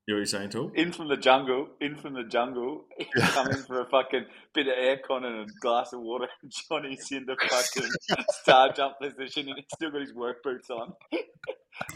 [0.07, 0.71] You know what you're saying, Tool?
[0.73, 5.23] In from the jungle, in from the jungle, coming for a fucking bit of aircon
[5.23, 6.27] and a glass of water.
[6.67, 7.89] Johnny's in the fucking
[8.41, 10.93] star jump position and he's still got his work boots on.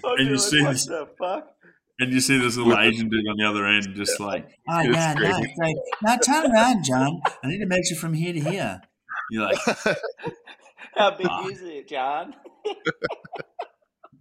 [0.03, 1.47] And you like, see what this- the fuck?
[1.99, 4.89] And you see this little Asian dude on the other end, just like, oh It's
[4.95, 5.43] yeah, no, crazy.
[5.49, 7.19] it's like, now turn around, John.
[7.43, 8.81] I need to measure from here to here.
[9.31, 9.57] You're like,
[10.95, 11.51] How big Fuck.
[11.51, 12.35] is it, John?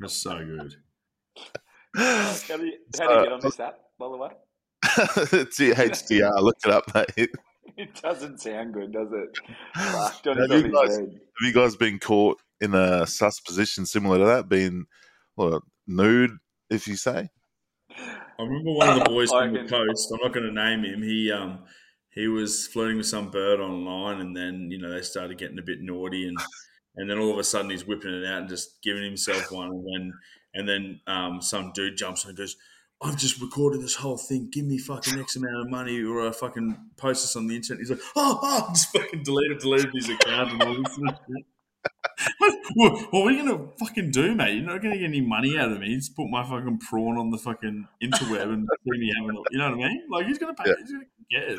[0.01, 0.75] that's so good.
[1.95, 4.31] How do you, how do you get on this app, by the way?
[4.85, 7.31] THDR, look it up, mate.
[7.75, 9.39] It doesn't sound good, does it?
[9.75, 11.09] Fuck, Have you guys- Have
[11.43, 14.85] you guys been caught in a sus position similar to that, being
[15.37, 16.33] well, nude,
[16.69, 17.31] if you say?
[17.97, 20.13] I remember one of the boys from the coast.
[20.13, 21.03] I'm not going to name him.
[21.03, 21.61] He um
[22.15, 25.63] he was flirting with some bird online, and then you know they started getting a
[25.63, 26.37] bit naughty, and
[26.97, 29.69] and then all of a sudden he's whipping it out and just giving himself one,
[29.71, 30.13] and then
[30.55, 32.57] and then um, some dude jumps on and goes,
[33.03, 34.49] I've just recorded this whole thing.
[34.53, 37.81] Give me fucking X amount of money or I fucking post this on the internet.
[37.81, 40.99] He's like, oh, oh just fucking deleted, deleted his account and all this
[41.85, 42.69] sort of shit.
[42.77, 44.55] well, what are you gonna fucking do, mate?
[44.57, 45.95] You're not gonna get any money out of me.
[45.97, 49.71] Just put my fucking prawn on the fucking interweb and see me having, you know
[49.71, 50.03] what I mean?
[50.11, 50.65] Like he's gonna pay.
[50.71, 50.75] Yeah.
[50.81, 51.59] He's gonna get it.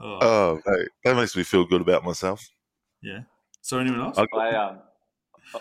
[0.00, 2.46] Oh, Oh, mate, that makes me feel good about myself.
[3.02, 3.20] yeah.
[3.62, 4.16] So anyone else?
[4.18, 4.78] I- I um,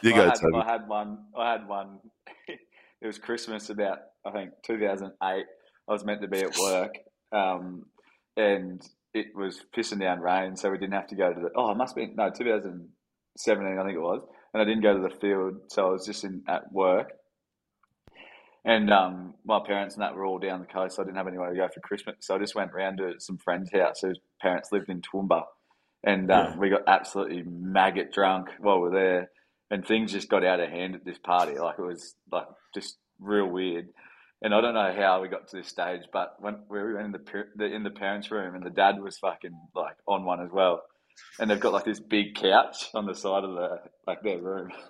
[0.04, 0.56] You I go, had, Toby.
[0.58, 1.18] I had one.
[1.38, 2.00] I had one.
[2.48, 5.16] it was Christmas about I think 2008.
[5.22, 5.44] I
[5.88, 6.94] was meant to be at work,
[7.32, 7.86] um,
[8.38, 8.82] and
[9.14, 11.50] it was pissing down rain, so we didn't have to go to the.
[11.56, 12.30] Oh, it must be no
[13.38, 14.22] 2017, I think it was,
[14.54, 17.12] and I didn't go to the field, so I was just in at work.
[18.66, 20.98] And um, my parents and that were all down the coast.
[20.98, 23.14] So I didn't have anywhere to go for Christmas, so I just went round to
[23.20, 25.44] some friend's house whose parents lived in Toowoomba,
[26.04, 26.58] and um, Yeah.
[26.58, 29.30] we got absolutely maggot drunk while we we're there,
[29.72, 31.58] and things just got out of hand at this party.
[31.58, 33.90] Like it was like just real weird.
[34.42, 37.12] And I don't know how we got to this stage, but when we were in
[37.12, 37.20] the,
[37.58, 40.82] the in the parents' room, and the dad was fucking like on one as well,
[41.40, 43.78] and they've got like this big couch on the side of the
[44.08, 44.72] like their room.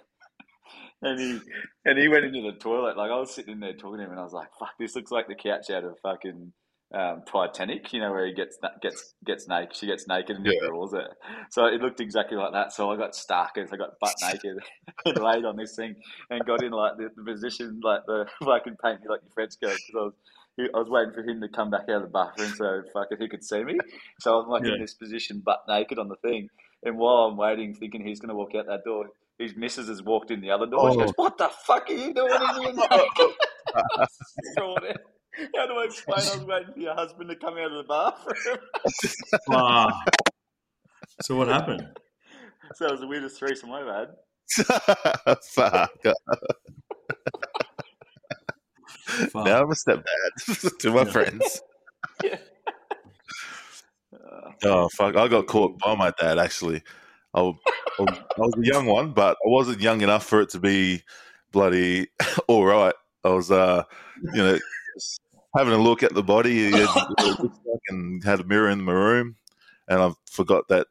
[1.01, 1.39] And he
[1.85, 2.97] and he went into the toilet.
[2.97, 4.97] Like I was sitting in there talking to him, and I was like, "Fuck, this
[4.97, 6.51] looks like the couch out of fucking
[6.93, 10.67] um, Titanic." You know, where he gets gets gets naked, she gets naked and Yeah.
[10.67, 11.07] draws it.
[11.51, 12.73] So it looked exactly like that.
[12.73, 14.57] So I got stuck as I got butt naked
[15.05, 15.95] and laid on this thing
[16.29, 19.53] and got in like the, the position like the fucking paint me like your French
[19.61, 20.13] girl because I was.
[20.63, 23.17] He- I was waiting for him to come back out of the bathroom so fucking
[23.19, 23.77] he could see me.
[24.19, 24.73] So I'm like Yeah.
[24.75, 26.49] in this position, butt naked on the thing.
[26.83, 30.01] And while I'm waiting, thinking he's going to walk out that door, his missus has
[30.03, 30.91] walked in the other door.
[30.91, 31.05] She Oh.
[31.05, 33.35] goes, "What the fuck are you doing in here?" naked?"
[34.55, 34.97] Thrown out.
[35.55, 36.19] How do I explain?
[36.19, 38.57] I was waiting for your husband to come out of the bathroom.
[39.51, 40.03] Ah.
[41.21, 41.87] so what happened?
[42.75, 44.09] so it was the weirdest threesome I've had.
[45.53, 45.91] Fuck.
[49.09, 49.45] Fuck.
[49.45, 51.61] Now I'm a stepdad to my friends.
[54.13, 55.15] Uh, Oh fuck!
[55.15, 56.39] I got caught by my dad.
[56.39, 56.81] Actually,
[57.33, 57.55] I was,
[57.99, 58.03] I
[58.37, 61.03] was a young one, but I wasn't young enough for it to be
[61.51, 62.07] bloody
[62.47, 62.95] all right.
[63.23, 63.83] I was, uh,
[64.33, 64.59] you know,
[65.55, 66.51] having a look at the body.
[66.51, 69.35] He had, it looked like and had a mirror in my room,
[69.87, 70.87] and I forgot that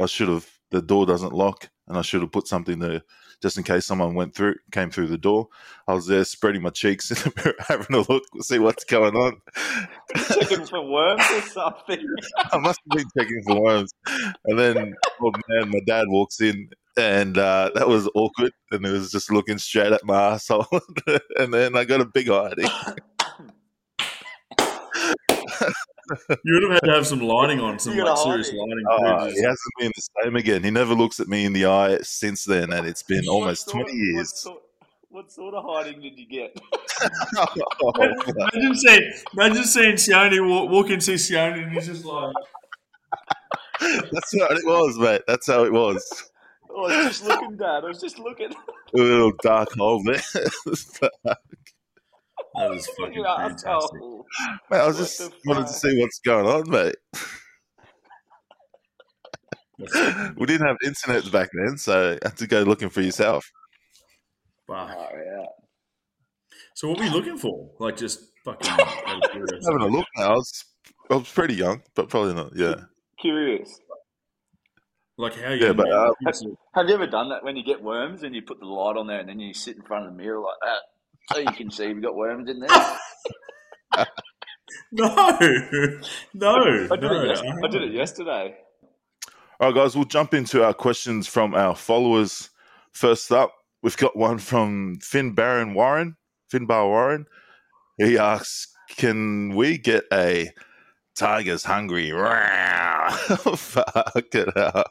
[0.00, 0.46] I should have.
[0.70, 3.02] The door doesn't lock, and I should have put something there
[3.42, 5.48] just in case someone went through, came through the door.
[5.86, 9.14] I was there spreading my cheeks in the mirror, having a look, see what's going
[9.16, 9.40] on.
[10.28, 12.04] checking for worms or something.
[12.52, 13.92] I must have been checking for worms.
[14.44, 18.52] And then, oh man, my dad walks in, and uh, that was awkward.
[18.70, 20.66] And he was just looking straight at my asshole.
[21.36, 22.68] and then I got a big hiding.
[26.44, 28.60] You would have had to have some lighting on, some You like serious hiding.
[28.60, 28.84] lighting.
[28.88, 30.64] Oh, too, he hasn't been the same again.
[30.64, 33.72] He never looks at me in the eye since then, and it's been almost What
[33.72, 34.32] sort- 20 What years.
[34.38, 34.62] sort,
[35.10, 36.56] what sort of hiding did you get?
[37.36, 37.46] Oh,
[37.94, 38.28] fuck.
[38.54, 42.34] Imagine seeing, imagine seeing Sione walk, walk and see Sione and he's just like,
[43.80, 45.22] That's how it was, mate.
[45.26, 46.30] That's how it was.
[46.70, 47.84] Oh, I was just looking, Dad.
[47.84, 48.52] I was just looking.
[48.52, 50.22] A little dark hole there.
[52.58, 54.00] that is fucking Your fantastic.
[54.70, 56.96] Mate, I was What just the wanted to see what's going on, mate.
[60.36, 63.48] We didn't have internet back then, so you had to go looking for yourself.
[64.66, 64.90] fuck.
[64.90, 65.44] Oh, yeah.
[66.74, 67.70] So what were you looking for?
[67.78, 70.32] Like just fucking out having a look now.
[70.32, 70.64] I was,
[71.10, 72.56] I was pretty young, but probably not.
[72.56, 72.74] Yeah.
[73.20, 73.80] Curious.
[75.16, 76.56] Like how Yeah, but, uh, you?
[76.74, 79.08] Have you ever done that when you get worms and you put the light on
[79.08, 80.82] there and then you sit in front of the mirror like that
[81.32, 84.06] so you can see if you've got worms in there?
[84.92, 86.56] No, no, I did, no.
[87.22, 87.70] it, yes- I haven't.
[87.70, 88.56] did it yesterday.
[89.60, 92.50] All right, guys, we'll jump into our questions from our followers.
[92.92, 96.16] First up, we've got one from Finn Baron Warren,
[96.52, 97.26] Finbar Warren.
[97.98, 100.50] He asks, "Can we get a
[101.16, 102.10] Tigers hungry?"
[103.56, 104.90] Fuck it up.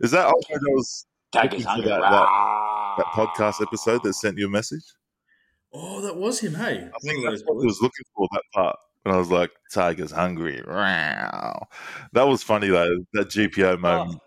[0.00, 1.88] Is that that was Tigers hungry.
[1.88, 2.96] that- Rah.
[2.98, 4.84] that podcast episode that sent you a message?
[5.74, 6.54] Oh, that was him.
[6.54, 8.76] Hey, I think One of that's those what he was looking for that part.
[9.04, 11.66] And I was like, "Tigers hungry." Wow,
[12.12, 13.04] that was funny though.
[13.12, 14.20] That GPO moment.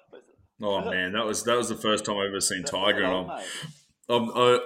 [0.61, 3.31] Oh man, that was that was the first time I've ever seen That's Tiger, and
[3.31, 3.41] I'm.
[4.09, 4.59] I'm, I,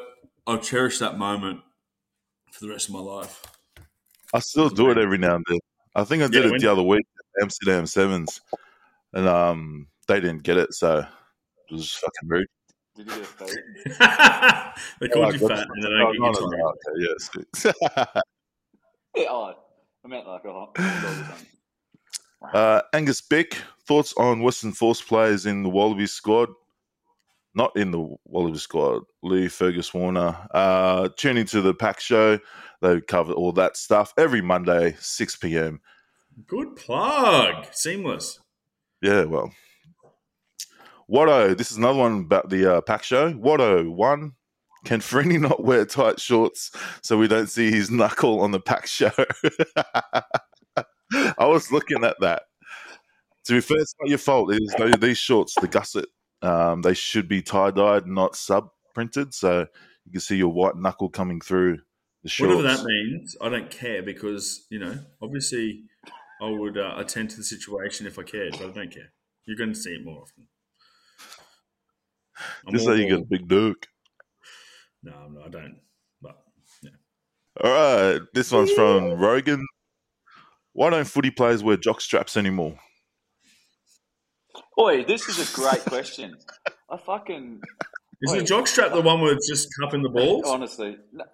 [0.47, 1.61] I'll cherish that moment
[2.51, 3.43] for the rest of my life.
[4.33, 5.59] I still do it every now and then.
[5.95, 7.05] I think I did Yeah, it when- the other week
[7.37, 8.41] at Amsterdam Sevens,
[9.13, 12.47] and um, they didn't get it, so it was fucking rude.
[13.05, 13.29] Did you get
[13.99, 16.73] a they called Oh, you fat, and then oh, I no, get no, you no,
[16.73, 17.29] okay, yes.
[19.15, 19.53] Yeah, oh,
[20.05, 21.47] I meant like a hot dog or something.
[22.53, 26.49] uh, Angus Beck, thoughts on Western Force players in the Wallaby squad?
[27.53, 30.37] not in the Wallaby squad, Lee Fergus Warner.
[30.51, 32.39] Uh, tune into the Pack Show.
[32.81, 35.81] They cover all that stuff every Monday, 6 p.m.
[36.47, 37.67] Good plug.
[37.71, 38.39] Seamless.
[39.01, 39.51] Yeah, well.
[41.11, 43.33] Watto, this is another one about the uh, Pack Show.
[43.33, 44.33] Watto, one,
[44.85, 46.71] can Freeney not wear tight shorts
[47.03, 49.11] so we don't see his knuckle on the Pack Show?
[51.37, 52.43] I was looking at that.
[53.45, 54.53] To be fair, it's not your fault.
[54.53, 56.05] It is, these shorts, the gusset,
[56.41, 59.67] um, they should be tie dyed, not sub printed, so
[60.05, 61.79] you can see your white knuckle coming through
[62.23, 62.55] the shorts.
[62.55, 65.83] Whatever that means, I don't care because you know, obviously,
[66.41, 69.11] I would uh, attend to the situation if I cared, but I don't care.
[69.45, 70.47] You're going to see it more often.
[72.67, 73.87] I'm Just all so you for- get a big duke.
[75.03, 75.77] No, no, I don't.
[76.21, 76.37] But
[76.83, 76.89] yeah.
[77.63, 79.65] All right, this one's from Rogan.
[80.73, 82.77] Why don't footy players wear jock straps anymore?
[84.79, 86.37] Oi, this is a great question.
[86.89, 87.61] I fucking
[88.21, 88.47] Is the Wait.
[88.47, 90.43] jockstrap the one where it's just cupping the balls?
[90.47, 91.25] honestly, no,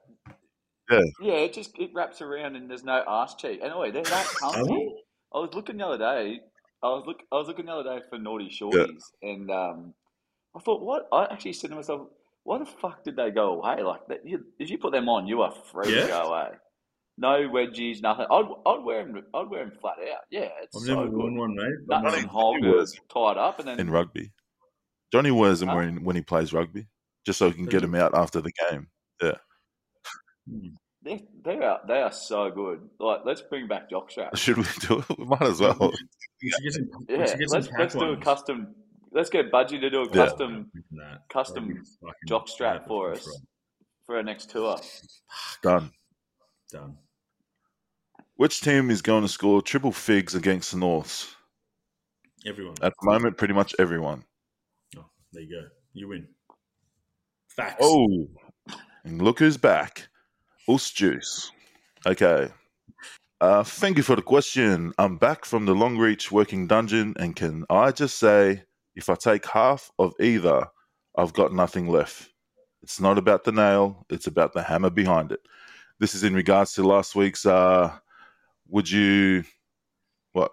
[0.90, 1.00] Yeah.
[1.22, 3.60] yeah, it just it wraps around and there's no arse cheek.
[3.62, 4.90] And oi, they're that Are comfy.
[5.34, 6.40] I was looking the other day.
[6.84, 7.18] I was look.
[7.32, 9.94] I was looking the other day for naughty shorties, and um,
[10.58, 11.08] I thought, what?
[11.14, 12.08] I actually said to myself,
[12.44, 13.84] why the fuck did they go away?
[13.84, 16.02] Like, that, you, if you put them on, you are free Yeah?
[16.04, 16.50] to go away.
[17.20, 18.26] No wedgies, nothing.
[18.32, 19.24] I'd, I'd wear them.
[19.34, 20.22] I'd wear them flat out.
[20.30, 21.18] Yeah, it's I've so never good.
[21.18, 21.66] worn one, mate.
[21.88, 24.32] Nuts Johnny- and hogs Johnny wears- tied up, and then in rugby.
[25.12, 25.76] Johnny wears them Huh?
[25.78, 26.88] when, when he plays rugby,
[27.26, 28.88] just so he can get them out after the game.
[30.50, 30.68] Hmm.
[31.02, 32.82] they they are they are so good.
[33.00, 34.36] Like, let's bring back jockstrap.
[34.38, 35.18] Should we do it?
[35.20, 35.92] We might as well.
[36.42, 38.76] We should get some, we Yeah, should get some let's let's do a custom.
[39.18, 40.12] Let's get Budgie to do a Yeah.
[40.14, 41.28] custom That.
[41.28, 43.42] custom That'd be fucking jock strap for us, us.
[44.06, 44.78] for our next tour.
[45.64, 45.92] Done.
[46.72, 47.00] Done.
[48.36, 51.36] Which team is going to score triple figs against the Norths?
[52.46, 52.76] Everyone.
[52.84, 54.24] At the moment, pretty much everyone.
[54.96, 55.68] Oh, there you go.
[55.94, 56.28] You win.
[57.50, 57.78] Facts.
[57.82, 58.28] Oh,
[59.04, 60.10] and look who's back.
[60.68, 61.52] Us Juice.
[62.06, 62.50] Okay.
[63.42, 64.94] Uh, thank you for the question.
[65.00, 68.64] I'm back from the Longreach working dungeon, and can I just say,
[68.98, 70.66] if I take half of either,
[71.18, 72.30] I've got nothing left.
[72.82, 75.40] It's not about the nail, it's about the hammer behind it.
[76.00, 77.46] This is in regards to last week's.
[77.46, 77.96] Uh,
[78.68, 79.44] would you.
[80.34, 80.52] What?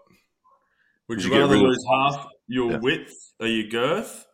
[1.08, 2.78] Would Would you you rather rid of- lose half your Yeah.
[2.78, 4.26] width or your girth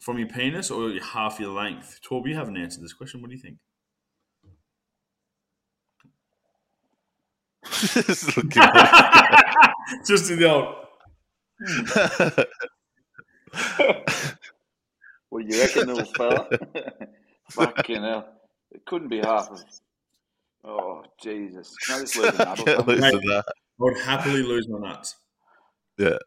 [0.00, 2.00] from your penis or half your length?
[2.08, 3.20] Torb, you haven't answered this question.
[3.20, 3.58] What do you think?
[7.64, 8.26] Just
[10.06, 10.74] Just in the old.
[15.30, 16.48] Well, you reckon, little fella?
[17.50, 18.28] Fucking hell.
[18.70, 19.64] It couldn't be half of.
[20.62, 21.74] Oh, Jesus.
[21.84, 23.44] Can I just lose a nut Can't lose to that.
[23.48, 25.16] I would happily lose my nuts.
[25.98, 26.18] Yeah.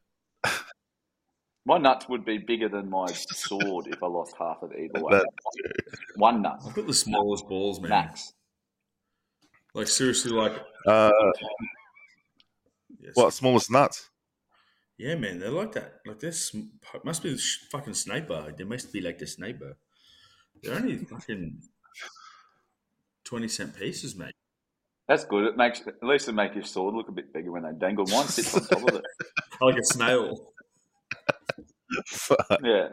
[1.66, 5.22] My nuts would be bigger than my sword if I lost half of either way.
[6.18, 7.90] One nut, I've got the smallest balls, man.
[7.90, 8.34] max.
[9.74, 10.54] Like seriously, like
[10.86, 11.12] Uh,
[13.00, 13.12] yes.
[13.16, 14.10] what smallest nuts?
[14.98, 16.00] Yeah, man, they're like that.
[16.06, 16.56] Like this
[17.04, 18.54] must be the sh- fucking sniper.
[18.58, 19.78] They must be like the sniper.
[20.62, 21.62] They're only fucking
[23.24, 24.34] twenty cent pieces, mate.
[25.08, 25.46] That's good.
[25.46, 28.06] It makes at least it makes your sword look a bit bigger when they dangle.
[28.08, 29.06] Mine sits on top of it.
[29.60, 30.52] Like a snail.
[32.06, 32.46] Fuck.
[32.64, 32.90] Yeah,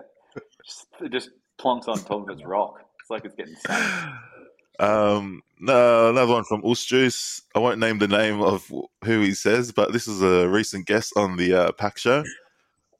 [0.64, 1.29] just, it just
[1.61, 2.81] plonks on top of its rock.
[3.01, 4.14] It's like it's getting sunk.
[4.79, 7.43] Um, no, another one from Us Juice.
[7.55, 8.71] I won't name the name of
[9.05, 12.25] who he says, but this is a recent guest on the uh, Pack Show.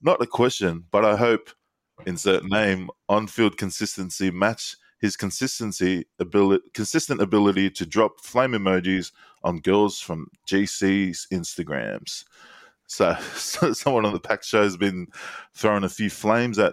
[0.03, 1.51] Not a question, but I hope
[2.07, 9.13] insert name on field consistency match his consistency ability, consistent ability to drop flame emojis
[9.43, 12.25] on girls from GC's Instagrams.
[12.87, 15.09] So, so someone on the Pack Show has been
[15.55, 16.73] throwing a few flames at.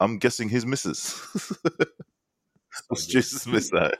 [0.00, 1.18] I'm guessing his missus.
[2.90, 3.96] Us Juice's that.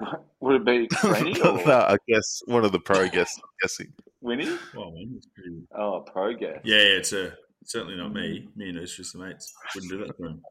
[0.40, 3.38] Would it be Rennie or no, I guess one of the pro guests.
[3.38, 3.92] I'm guessing.
[4.20, 4.58] Winnie?
[4.76, 5.62] Oh, man, it's pretty...
[5.78, 6.60] Oh, pro guest.
[6.64, 8.48] Yeah, yeah, it's a certainly not me.
[8.56, 9.52] Me and it's just mates.
[9.74, 10.42] Wouldn't do that to him.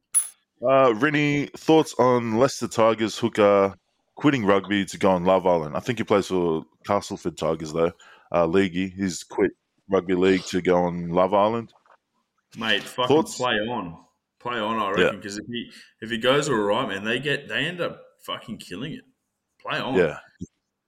[0.65, 3.75] Uh, Rennie, thoughts on Leicester Tigers hooker
[4.15, 5.75] quitting rugby to go on Love Island?
[5.75, 7.91] I think he plays for Castleford Tigers though.
[8.31, 9.51] Uh, Leaguey, he's quit
[9.89, 11.73] rugby league to go on Love Island.
[12.57, 13.37] Mate, fucking Thoughts?
[13.37, 13.97] play on,
[14.43, 14.77] play on.
[14.77, 17.81] I reckon because if he if he goes all right, man, they get they end
[17.81, 19.03] up fucking killing it.
[19.61, 19.95] Play on.
[19.95, 20.17] Yeah,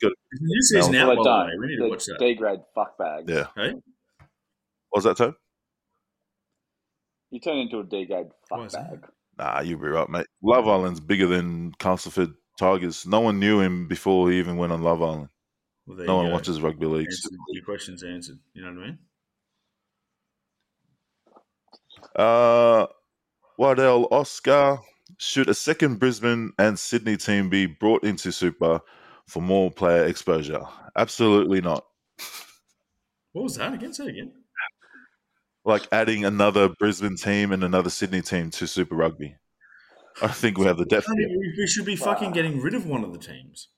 [0.04, 1.10] New season No.
[1.12, 1.48] out, Well, by the don't.
[1.48, 1.54] way.
[1.60, 2.18] We need to watch that.
[2.20, 3.30] D grade fuckbag.
[3.30, 3.48] yeah.
[3.56, 3.72] Hey,
[4.90, 5.34] What was that, Toe?
[7.32, 8.92] You turn into a D grade Why is that?
[8.92, 9.10] fuckbag.
[9.38, 10.28] Nah, you'll be right, mate.
[10.44, 13.06] Love Island's bigger than Castleford Tigers.
[13.06, 15.30] No one knew him before he even went on Love Island.
[15.86, 16.32] well, No one go.
[16.34, 17.08] watches rugby league.
[17.50, 18.40] Your question's answered.
[18.54, 19.00] You know what I mean?
[22.16, 22.88] Uh,
[23.58, 24.80] Waddell Oscar,
[25.18, 28.82] should a second Brisbane and Sydney team be brought into Super
[29.28, 30.62] for more player exposure?
[30.96, 31.86] Absolutely not.
[33.34, 33.94] What was that again?
[33.94, 34.32] Say it again.
[35.64, 39.36] Like adding another Brisbane team and another Sydney team to Super Rugby.
[40.22, 41.08] I think we have the depth.
[41.10, 43.70] We we should be fucking getting rid of one of the teams.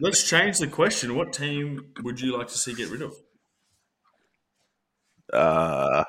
[0.00, 1.14] Let's change the question.
[1.14, 3.14] What team would you like to see get rid of?
[5.32, 6.04] uh,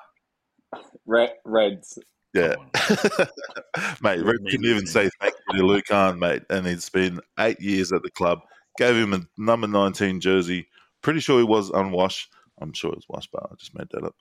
[1.08, 1.98] Red, Reds.
[2.34, 2.56] yeah.
[4.02, 6.44] Mate, Red Maybe couldn't even say thank you to Luke Hahn, mate.
[6.50, 8.40] And he's been eight years at the club.
[8.78, 10.68] Gave him a number 19 jersey.
[11.02, 12.30] Pretty sure he was unwashed.
[12.62, 14.16] I'm sure it was washed, but I just made that up.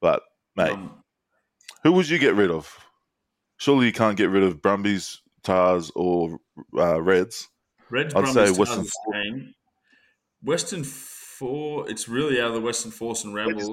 [0.00, 0.22] But,
[0.56, 1.02] mate, Um,
[1.82, 2.72] who would you get rid of?
[3.58, 6.38] Surely you can't get rid of Brumbies, Tars, or
[6.76, 7.48] uh, Reds.
[7.90, 9.54] Reds, I'd Brumbies, say Tars, Western and Spain.
[10.42, 11.90] Western Force.
[11.90, 13.68] It's really out of the Western Force and Rebels.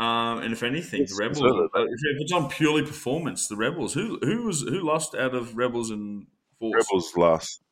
[0.00, 0.06] Deserve it.
[0.06, 1.38] Um, and if anything, Yes, the Rebels.
[1.38, 3.94] deserve if if it's on purely performance, the Rebels.
[3.94, 6.26] Who who was who lost out of Rebels and
[6.58, 6.86] Force?
[6.90, 7.62] Rebels lost.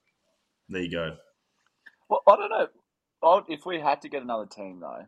[0.69, 1.17] There you go.
[2.09, 2.69] Well, I don't know.
[3.23, 5.07] I'd, if we had to get another team, though,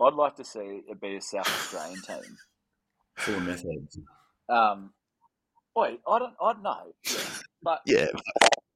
[0.00, 2.36] I'd like to see it be a South Australian team.
[3.16, 3.98] Four methods.
[4.48, 4.92] Um,
[5.74, 6.92] wait, I don't, I don't know,
[7.62, 8.06] but Yeah.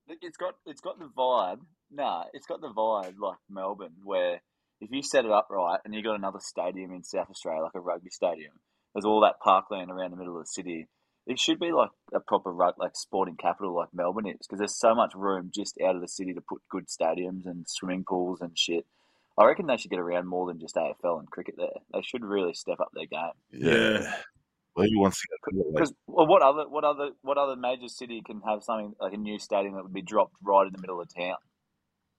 [0.08, 1.60] it's got it's got the vibe.
[1.90, 4.40] Nah, it's got the vibe like Melbourne, where
[4.80, 7.74] if you set it up right and you got another stadium in South Australia, like
[7.74, 8.52] a rugby stadium,
[8.94, 10.86] there's all that parkland around the middle of the city.
[11.26, 14.78] It should be like a proper rug, like sporting capital, like Melbourne is, because there's
[14.78, 18.40] so much room just out of the city to put good stadiums and swimming pools
[18.40, 18.86] and shit.
[19.36, 21.68] I reckon they should get around more than just AFL and cricket there.
[21.92, 23.30] They should really step up their game.
[23.52, 24.12] Yeah.
[24.74, 27.56] Well, he wants to go to the Because well, what other what other what other
[27.56, 30.72] major city can have something like a new stadium that would be dropped right in
[30.72, 31.36] the middle of town?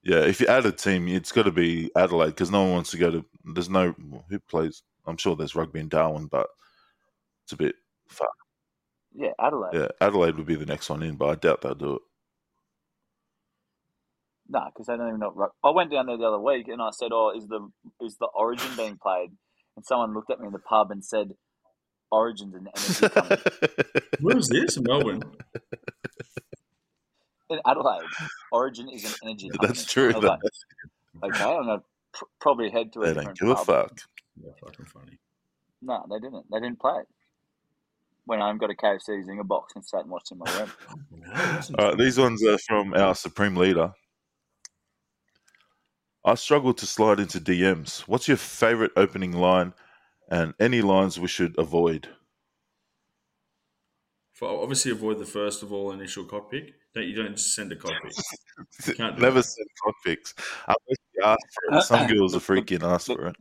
[0.04, 2.92] Yeah, if you add a team, it's got to be Adelaide because no one wants
[2.92, 3.26] to go to.
[3.46, 3.94] There's no
[4.30, 4.84] who plays.
[5.06, 6.48] I'm sure there's rugby in Darwin, but
[7.46, 7.76] it's a bit
[8.10, 8.30] far.
[9.16, 9.72] Yeah, Adelaide.
[9.74, 12.02] Yeah, Adelaide would be the next one in, but I doubt they'll do it.
[14.50, 15.32] No, because they don't even know.
[15.36, 17.70] Rug- I went down there the other week and I said, "Oh, is the
[18.02, 19.32] is the Origin being played?"
[19.78, 21.36] And someone looked at me in the pub and said,
[22.12, 23.44] "Origin's an energy company
[24.20, 24.78] Where this?
[24.78, 25.24] In Melbourne.
[27.56, 28.08] in Adelaide.
[28.52, 30.12] Origin is an energy company." That's true.
[30.14, 30.40] I was like,
[31.24, 31.84] okay, I'm gonna
[32.14, 33.66] pr- probably head to a they different don't give a pub.
[33.66, 34.00] fuck.
[34.42, 35.20] Yeah, fucking funny.
[35.82, 36.46] No, they didn't.
[36.52, 37.08] They didn't play it.
[38.28, 40.72] Went home, got a KFC zinger box, and sat and watched in my room.
[41.12, 41.80] No, it wasn't.
[41.80, 43.92] All right, these ones are from our supreme leader.
[46.26, 48.02] I struggle to slide into DMs.
[48.02, 49.74] What's your favorite opening line,
[50.30, 52.10] and any lines we should avoid?
[54.40, 56.74] For- obviously, avoid the first of all initial cock pick.
[56.94, 58.96] Don't you don't just send a cock pick.
[58.96, 59.44] Can't Never that.
[59.44, 60.34] send cock pics.
[60.66, 61.84] Unless you ask for it.
[61.84, 62.08] Some uh-uh.
[62.08, 63.36] girls are freaky and ask for it.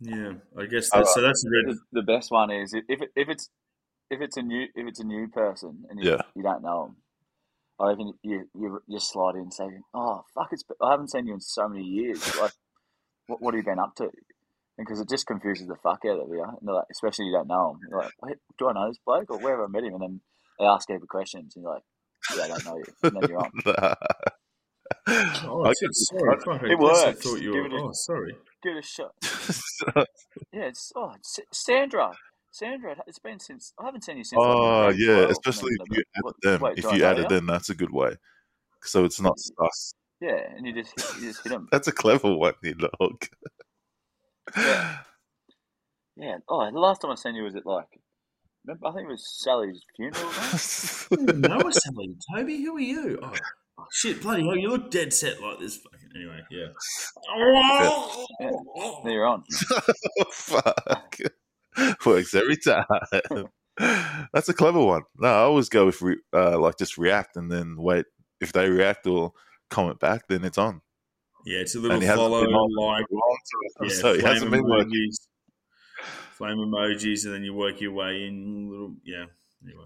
[0.00, 1.20] Yeah, I guess that, so.
[1.20, 1.74] That's red.
[1.74, 3.50] the, the best one is if it, if it's
[4.10, 6.22] if it's a new if it's a new person and you, Yeah.
[6.34, 6.96] you don't know them.
[7.78, 11.26] I reckon you, you you slide in and say, "Oh fuck, it's I haven't seen
[11.26, 12.20] you in so many years.
[12.40, 12.52] Like,
[13.26, 14.10] what what have you been up to?"
[14.76, 17.46] Because it just confuses the fuck out of you, and they're like, especially you don't
[17.48, 17.80] know him.
[17.88, 20.02] You're like, Wait, "Do I know this bloke, or where have I met him?" And
[20.02, 20.20] then
[20.58, 21.82] they ask heap of questions, and you're like,
[22.36, 23.52] "Yeah, I don't know you." And then you're on.
[25.06, 26.36] Oh, I I said sorry.
[26.40, 27.22] Fuck, I It guess I works.
[27.22, 27.66] thought you were.
[27.66, 28.36] it a- Oh, sorry.
[28.62, 29.14] Give it a shot.
[30.52, 32.12] Yeah, it's oh, it's Sandra.
[32.52, 34.38] Sandra, it's been since I haven't seen you since.
[34.38, 36.60] like, oh grade yeah, especially if you like, "What- added them.
[36.60, 38.16] wait, if you added them, that's a good way.
[38.82, 39.94] So it's not sus.
[40.20, 41.68] Yeah, and you just you just hit them.
[41.72, 43.26] That's a clever one, you dog.
[44.56, 44.98] Yeah.
[46.16, 46.36] Yeah.
[46.48, 48.00] Oh, the last time I seen you was at like,
[48.64, 50.24] remember, I think it was Sally's funeral.
[50.28, 51.50] right?
[51.50, 52.14] no, it's Sally.
[52.34, 53.18] Toby, who are you?
[53.22, 53.32] Oh,
[53.78, 55.76] oh, shit, bloody hell, you look dead set like this.
[55.76, 56.66] Fucking anyway, yeah.
[59.02, 59.44] There you're on.
[60.30, 61.18] Fuck.
[62.06, 62.84] Works every time.
[64.32, 65.02] That's a clever one.
[65.18, 68.06] No, I always go with re- uh, like just react and then wait.
[68.40, 69.32] If they react or
[69.70, 70.80] comment back, then it's on.
[71.44, 73.38] Yeah, it's a little And he hasn't follow-on like, long
[73.80, 74.90] time, yeah, so he flame hasn't been working.
[74.90, 75.26] emojis,
[76.32, 78.68] flame emojis, and then you work your way in.
[78.70, 79.26] Little, yeah.
[79.62, 79.84] Anyway,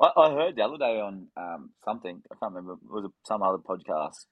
[0.00, 2.74] I, I heard the other day on um, something I can't remember.
[2.74, 4.26] It was some other podcast,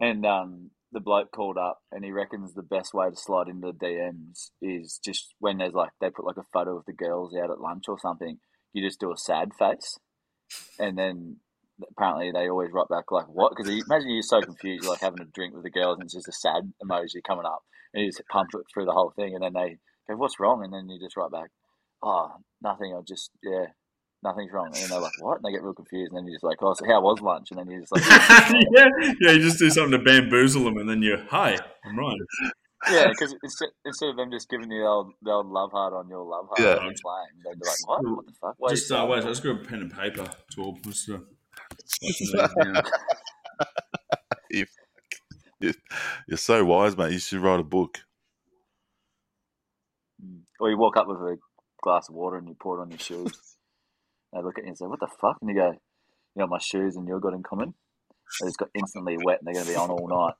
[0.00, 3.72] and um, the bloke called up and he reckons the best way to slide into
[3.72, 7.50] DMs is just when there's like they put like a photo of the girls out
[7.50, 8.38] at lunch or something.
[8.72, 9.98] You just do a sad face,
[10.78, 11.36] and then
[11.90, 13.52] apparently they always write back like what?
[13.56, 16.14] Because imagine you're so confused, you're like having a drink with the girls and it's
[16.14, 17.62] just a sad emoji coming up,
[17.94, 20.64] and you just pump it through the whole thing, and then they go, "What's wrong?"
[20.64, 21.50] And then you just write back,
[22.02, 22.94] "Oh, nothing.
[22.96, 23.66] I just yeah."
[24.20, 26.34] Nothing's wrong, and then they're like, "What?" And they get real confused, and then you're
[26.34, 28.02] just like, "Oh, so how was lunch?" And then you're just like,
[28.72, 28.88] yeah,
[29.20, 32.18] yeah, you just do something to bamboozle them, and then you're hi, I'm right
[32.90, 35.92] Yeah, because instead, instead of them just giving you the old, the old love heart
[35.92, 36.86] on your love heart Yeah.
[36.86, 38.00] and playing, they'd be like, what?
[38.04, 38.54] What the fuck?
[38.58, 39.26] Why Just you uh, saying wait, that?
[39.28, 40.78] let's go pen and paper to all.
[40.84, 41.18] Let's, uh, yeah.
[45.60, 45.74] You-
[46.28, 47.12] You're so wise, mate.
[47.12, 47.98] You should write a book.
[50.24, 50.42] Mm.
[50.60, 51.36] Or you walk up with a
[51.82, 53.32] glass of water and you pour it on your shoes.
[54.32, 55.36] they look at you and say, what the fuck?
[55.40, 55.78] And you go, you
[56.36, 57.74] know, my shoes and you got in common?
[58.40, 60.34] They just got instantly wet and they're going to be on all night.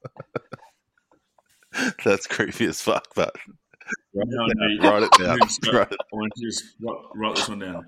[2.05, 3.35] That's creepy as fuck, but
[4.13, 5.39] You know, write it down.
[5.39, 5.99] know- just go- Write it.
[6.01, 7.87] I want to just write, write this one down.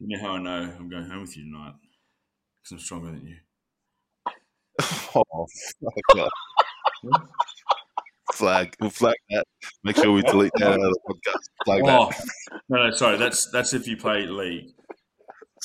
[0.00, 1.74] You know how I know I'm going home with you tonight
[2.68, 3.36] because I'm stronger than you.
[5.14, 5.46] Oh,
[6.14, 6.30] fuck.
[8.34, 8.74] Flag.
[8.78, 9.44] We'll flag that.
[9.82, 11.64] Make sure we delete that out of the podcast.
[11.64, 12.10] Flag Oh
[12.68, 13.16] no, no, sorry.
[13.16, 14.68] That's that's if you play league.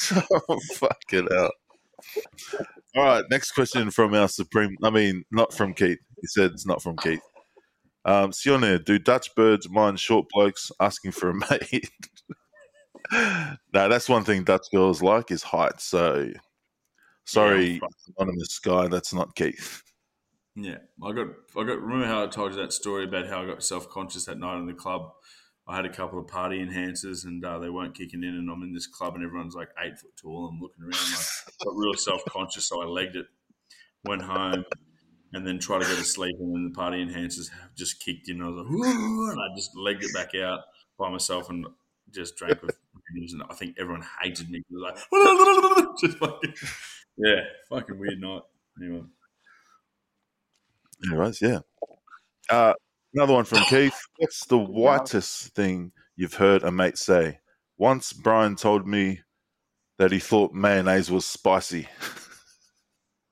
[0.09, 0.25] that.
[0.49, 1.51] oh, fucking out.
[2.95, 4.75] All right, next question from our Supreme.
[4.81, 5.99] I mean, not from Keith.
[6.21, 7.21] He said it's not from Keith.
[8.05, 11.89] Um, Sione, do Dutch birds mind short blokes asking for a mate?
[13.11, 13.57] no,
[13.89, 15.79] that's one thing Dutch girls like is height.
[15.79, 16.31] So,
[17.25, 19.81] sorry, Yeah, anonymous guy, that's not Keith.
[20.55, 21.81] Yeah, I got I got.
[21.81, 24.59] Remember how I told you that story about how I got self conscious that night
[24.59, 25.11] in the club.
[25.67, 28.61] I had a couple of party enhancers and uh, they weren't kicking in, and I'm
[28.63, 30.47] in this club and everyone's like eight foot tall.
[30.47, 31.25] I'm looking around like
[31.63, 33.25] got real self conscious, so I legged it,
[34.03, 34.65] went home,
[35.31, 38.41] and then tried to go to sleep, and then the party enhancers just kicked in.
[38.41, 40.59] I was like, "Whoa," and I just legged it back out
[40.99, 41.65] by myself and
[42.11, 42.77] just drank with.
[43.15, 44.59] And I think everyone hated me.
[44.59, 44.95] It like,
[46.01, 46.53] just fucking,
[47.17, 48.41] yeah, fucking weird night.
[48.81, 49.03] Anyway.
[51.05, 51.59] Anyways, yeah.
[52.49, 52.73] Uh,
[53.13, 53.99] another one from Keith.
[54.17, 57.39] What's the whitest thing you've heard a mate say?
[57.77, 59.19] Once Brian told me
[59.99, 61.87] that he thought mayonnaise was spicy.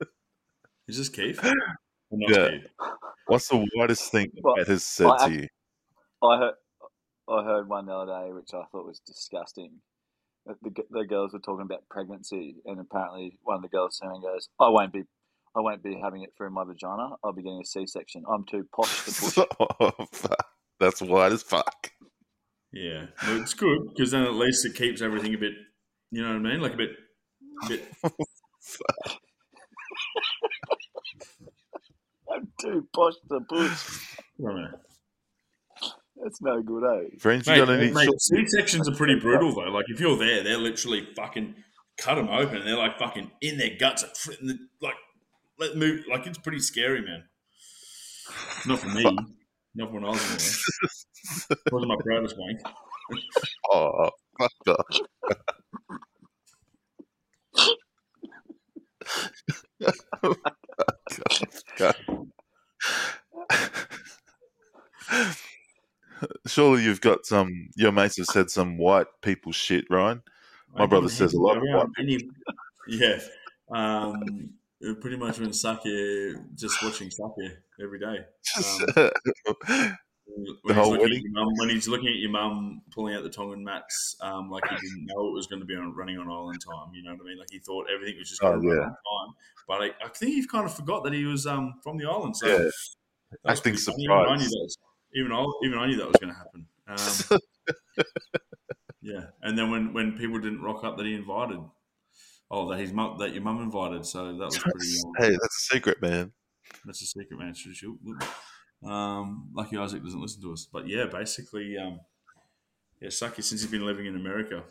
[0.88, 1.40] Is this Keith?
[2.14, 2.50] Yeah.
[2.50, 2.66] Keith?
[3.26, 5.48] What's the whitest thing a Well, mate has said I- to you?
[6.22, 6.54] I heard,
[7.28, 9.80] I heard one the other day which I thought was disgusting.
[10.46, 14.14] The, the, the girls were talking about pregnancy, and apparently one of the girls turned
[14.14, 15.04] and goes, "I won't be,
[15.56, 17.10] I won't be having it through my vagina.
[17.22, 18.24] I'll be getting a C-section.
[18.28, 20.46] I'm too posh to push." oh, fuck.
[20.80, 21.92] That's white as fuck.
[22.72, 25.52] Yeah, well, it's good because then at least it keeps everything a bit,
[26.10, 26.60] you know what I mean?
[26.60, 26.90] Like a bit,
[27.64, 27.84] a bit.
[32.32, 34.06] I'm too posh to push.
[36.24, 36.42] I don't know.
[36.42, 37.16] That's no good, eh?
[37.18, 39.70] Friends, you Mate, got any mate, short- C sections are pretty brutal though.
[39.70, 41.54] Like if you're there, they're literally fucking
[41.98, 42.56] cut them open.
[42.58, 44.94] and They're like fucking in their guts, like, the- like
[45.58, 46.04] let move.
[46.08, 47.24] Like it's pretty scary, man.
[48.66, 49.04] Not for me.
[49.74, 51.58] Not when I was in there.
[51.72, 52.60] Wasn't my proudest wank.
[53.74, 55.00] Oh, fuck off.
[61.78, 61.96] God.
[66.46, 67.68] Surely you've got some.
[67.76, 70.22] Your mates have said some white people shit, Ryan.
[70.74, 72.28] My I brother says a lot of white any-
[72.88, 73.20] Yeah.
[73.70, 74.50] Um,
[75.00, 75.82] pretty much been sake,
[76.54, 78.18] just watching sake every day.
[78.96, 79.10] Um,
[80.62, 81.16] when, whole he's looking wedding?
[81.18, 84.50] at your mum, when he's looking at your mum pulling out the Tongan mats, um,
[84.50, 86.92] like he didn't know it was going to be on running on island time.
[86.94, 87.38] You know what I mean?
[87.38, 89.34] Like he thought everything was just going Oh, to run on time.
[89.68, 92.36] But I, I think he kind of forgot that he was um, from the island.
[92.36, 92.68] So Yeah.
[93.46, 94.04] Acting pretty funny.
[94.04, 94.78] Even I knew surprised.
[95.14, 96.66] Even I, even I knew that was going to happen.
[96.88, 97.38] Um,
[99.02, 101.60] yeah, and then when, when people didn't rock up that he invited,
[102.50, 104.88] oh, that his mum, that your mum invited, so that was pretty.
[105.04, 106.32] Um, hey, that's a secret, man.
[106.84, 107.54] that's a secret, man.
[107.54, 107.98] Should you?
[108.84, 112.00] Um, Lucky Isaac doesn't listen to us, but yeah, basically, um,
[113.00, 114.64] yeah, Saki since he's been living in America.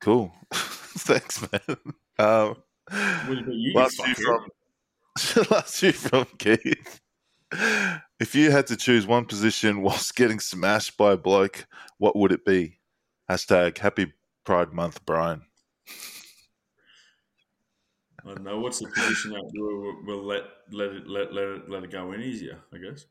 [0.00, 0.32] Cool.
[0.52, 1.76] Thanks, man.
[2.18, 2.56] Um,
[3.26, 3.72] What about you?
[3.74, 7.00] last you few from last few from Keith.
[7.52, 11.66] If you had to choose one position whilst getting smashed by a bloke,
[11.98, 12.78] what would it be?
[13.30, 14.12] Hashtag Happy
[14.44, 15.42] Pride Month, Brian.
[18.22, 21.70] I don't know what's the position that we'll, we'll let let it let let it,
[21.70, 22.58] let it go in easier.
[22.72, 23.06] I guess.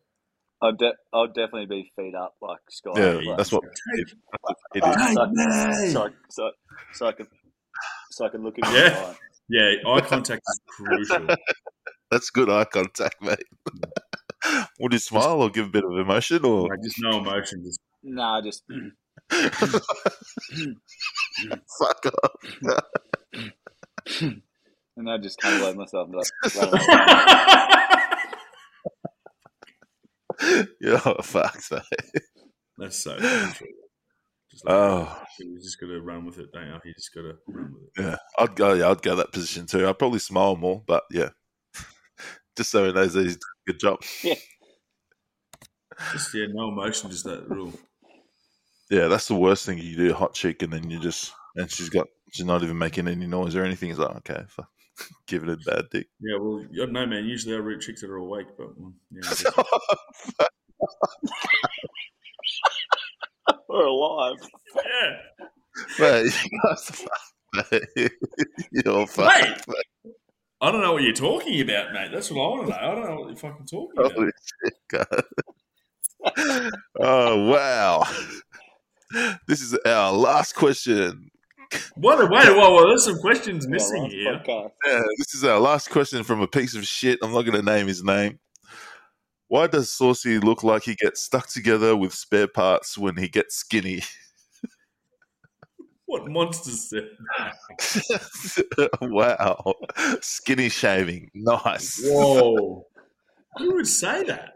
[0.61, 2.91] I'll, de- I'll definitely be feet up like Sky.
[2.95, 4.15] Yeah, like, that's what it is.
[4.75, 5.13] It is.
[5.13, 6.51] so, Hey, so, so,
[6.93, 7.27] so I can
[8.11, 8.97] so I can look at Yeah.
[8.97, 9.15] eye.
[9.47, 11.27] Yeah, eye contact is crucial.
[12.11, 13.39] That's good eye contact, mate.
[14.79, 17.63] Would you smile or give a bit of emotion or Like, just no emotion.
[17.65, 18.63] Just Nah, just
[21.79, 22.31] fuck off?
[24.21, 26.79] and I just kind of let myself and like, right on.
[30.79, 31.83] Yeah, oh, fuck that.
[32.77, 33.67] That's so true.
[34.49, 36.79] Just like, Oh, you just got to run with it, don't you?
[36.85, 38.01] You just got to run with it.
[38.01, 38.15] yeah.
[38.37, 38.73] I'd go.
[38.73, 39.85] Yeah, I'd go that position too.
[39.87, 41.29] I'd probably smile more, but yeah,
[42.59, 43.99] just so he knows that he's doing a good job.
[46.11, 47.73] Just yeah, no emotion, just that rule.
[48.89, 49.79] Yeah, that's the worst thing.
[49.79, 53.09] You do hot chick, and then you just and she's got she's not even making
[53.09, 53.89] any noise or anything.
[53.89, 54.69] It's like okay, fuck,
[55.27, 56.07] give it a bad dick.
[56.21, 57.25] Yeah, well, I don't know, man.
[57.25, 58.69] Usually I root chicks that are awake, but
[59.11, 59.21] yeah,
[60.37, 60.47] I
[63.67, 64.37] We're alive.
[64.75, 65.17] yeah.
[65.99, 68.11] Mate, you guys are fucked, mate.
[68.71, 69.67] You're fucked.
[69.67, 69.75] Mate,
[70.61, 72.11] I don't know what you're talking about, mate.
[72.11, 72.77] That's what I want to know.
[72.77, 74.11] I don't know what you're fucking talking about.
[74.13, 74.31] Holy
[74.63, 75.23] shit, God.
[76.99, 78.03] oh wow!
[79.47, 81.31] This is our last question.
[81.95, 82.19] What?
[82.29, 84.41] Wait, whoa, whoa, there's some questions missing here.
[84.45, 87.19] Yeah, this is our last question from a piece of shit.
[87.21, 88.39] I'm not going to name his name.
[89.47, 93.55] Why does Saucy look like he gets stuck together with spare parts when he gets
[93.55, 94.01] skinny?
[96.09, 97.07] What monsters said
[97.37, 98.89] that?
[99.03, 99.75] wow,
[100.21, 102.01] skinny shaving, nice.
[102.03, 102.87] Whoa.
[103.57, 104.55] Who would say that?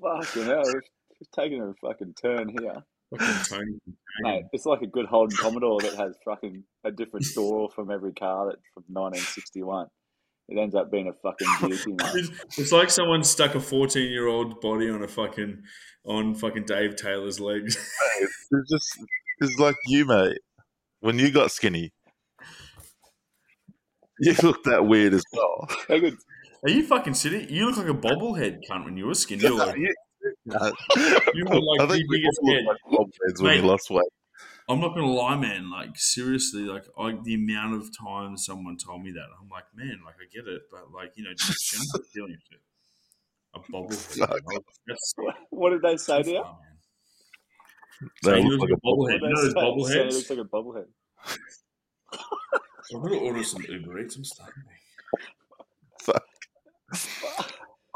[0.00, 0.74] Fucking hell, we've,
[1.20, 2.82] we've taken a fucking turn here.
[3.18, 3.80] Fucking
[4.22, 8.14] Mate, it's like a good Holden Commodore that has fucking a different door from every
[8.14, 9.88] car that from 1961.
[10.48, 12.10] It ends up being a fucking beauty, mate.
[12.14, 15.64] It's, it's like someone stuck a 14 year old body on a fucking
[16.06, 17.76] on fucking Dave Taylor's legs.
[18.20, 18.98] It's just
[19.38, 20.38] it's like you, mate.
[21.00, 21.92] When you got skinny,
[24.20, 25.68] you looked that weird as well.
[26.62, 27.48] Are you fucking sitting?
[27.50, 29.42] You look like a bobblehead cunt when you were skinny.
[29.42, 29.94] You were like, You-
[31.34, 32.64] you were like I the think we biggest all head.
[32.64, 33.64] look like bobheads when we Mate.
[33.68, 34.04] lost weight.
[34.68, 35.70] I'm not gonna lie, man.
[35.70, 40.00] Like seriously, like I, the amount of times someone told me that, I'm like, man,
[40.04, 42.60] like I get it, but like you know, just shouldn't feeling shit.
[43.54, 44.18] A bobblehead.
[44.28, 44.64] Fuck.
[44.88, 45.14] That's
[45.50, 46.42] What did they say to you?
[46.42, 46.75] far, man.
[48.22, 48.96] They So he looks like like a a bobblehead.
[48.96, 49.94] What You did know they those say?
[49.94, 50.86] Say It looks like a bobblehead.
[52.94, 54.16] I'm gonna order some Uber Eats.
[54.16, 54.54] I'm starving.
[56.00, 56.22] Fuck.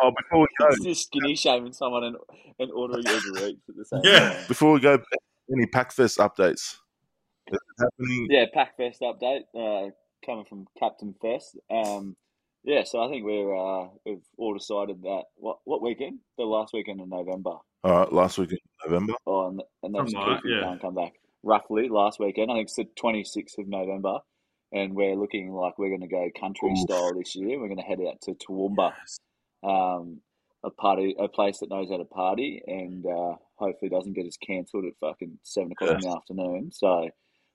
[0.02, 2.16] Oh, before we go, It's just skinny shaming someone and,
[2.58, 4.32] and ordering Uber Eats at the same Yeah.
[4.32, 4.44] time.
[4.48, 4.98] before we go,
[5.52, 6.76] any Packfest updates?
[7.46, 8.26] Is it happening?
[8.30, 9.90] Yeah, Packfest update uh,
[10.24, 11.58] coming from Captain Fest.
[11.70, 12.16] Um,
[12.64, 16.20] yeah, so I think we're uh, we've all decided that what what weekend?
[16.38, 17.50] The last weekend of November.
[17.84, 19.14] All right, last week in November.
[19.26, 20.68] Oh, and, and that's Something like Keith that, yeah.
[20.68, 21.12] can't come back.
[21.42, 24.18] Roughly last weekend, I think it's the twenty sixth of November,
[24.72, 26.78] and we're looking like we're going to go country Oof.
[26.78, 27.58] style this year.
[27.58, 28.92] We're going to head out to Toowoomba,
[29.62, 30.20] um,
[30.62, 34.36] a party, a place that knows how to party, and uh, hopefully doesn't get us
[34.36, 36.70] cancelled at fucking seven o'clock in the afternoon.
[36.72, 37.08] So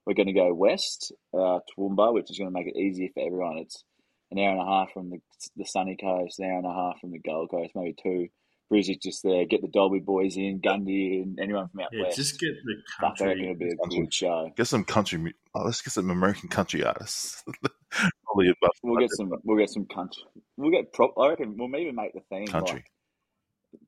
[0.05, 3.25] we're going to go west, uh, Toowoomba, which is going to make it easier for
[3.25, 3.59] everyone.
[3.59, 3.83] It's
[4.31, 5.19] an hour and a half from the
[5.55, 8.27] the sunny coast, an hour and a half from the Gold Coast, maybe two.
[8.71, 9.45] Brizzy's just there.
[9.45, 12.17] Get the Dalby boys in, Gundy, and anyone from out Yeah, west.
[12.17, 13.43] just get the Fuck, I reckon country.
[13.45, 13.99] it'll be a Country.
[14.01, 14.51] good show.
[14.57, 15.33] Get some country.
[15.53, 17.43] Oh, let's get some American country artists.
[18.25, 19.31] Probably above We'll get some.
[19.43, 20.23] We'll get some country.
[20.57, 21.13] We'll get prop.
[21.17, 22.83] I reckon we'll maybe make the theme country.
[23.73, 23.81] like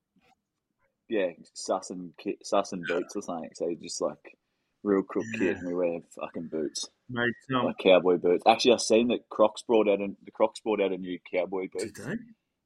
[1.08, 3.50] yeah, sus and ki- sus and boots or something.
[3.54, 4.36] So just like
[4.82, 8.42] real crook kid, and we wear fucking boots, Mate, um, like cowboy boots.
[8.46, 11.62] Actually, I've seen that Crocs brought out a, the Crocs brought out a new cowboy
[11.62, 12.00] did boots.
[12.06, 12.14] they?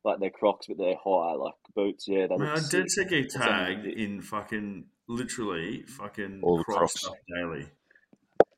[0.04, 2.06] Like they're Crocs, but they're high, like boots.
[2.08, 2.90] Yeah, they Man, I did sick.
[2.90, 7.20] see get It's only- tagged in fucking literally fucking All the Crocs Crocs.
[7.36, 7.66] daily.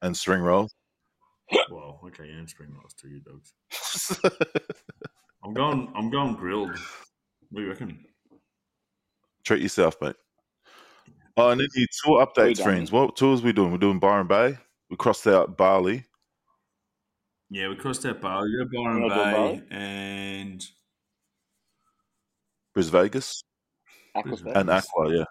[0.03, 0.74] and string rolls.
[1.70, 3.53] Well, okay, and spring rolls too, you dogs.
[5.45, 5.92] I'm going.
[5.95, 6.70] I'm going grilled.
[7.51, 8.05] What do you reckon?
[9.45, 10.16] Treat yourself, mate.
[11.36, 12.90] Oh, and then your tour We updates, friends.
[12.90, 13.70] What tours we doing?
[13.72, 14.57] We're doing Byron Bay.
[14.88, 16.05] We crossed out Bali.
[17.51, 18.42] Yeah, we crossed that bar.
[18.45, 20.66] We go Byron We're not doing Bay and
[22.75, 23.43] Bris Vegas
[24.16, 24.57] Aquafest.
[24.57, 25.25] and Aqua, yeah.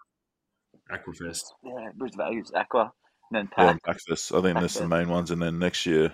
[0.92, 1.44] Aquafest.
[1.64, 2.92] Yeah, Brisbane Vegas, Aqua,
[3.32, 3.84] and then Yeah, Pack.
[3.98, 4.38] Aquafest.
[4.38, 5.32] I think that's the main ones.
[5.32, 6.12] And then next year,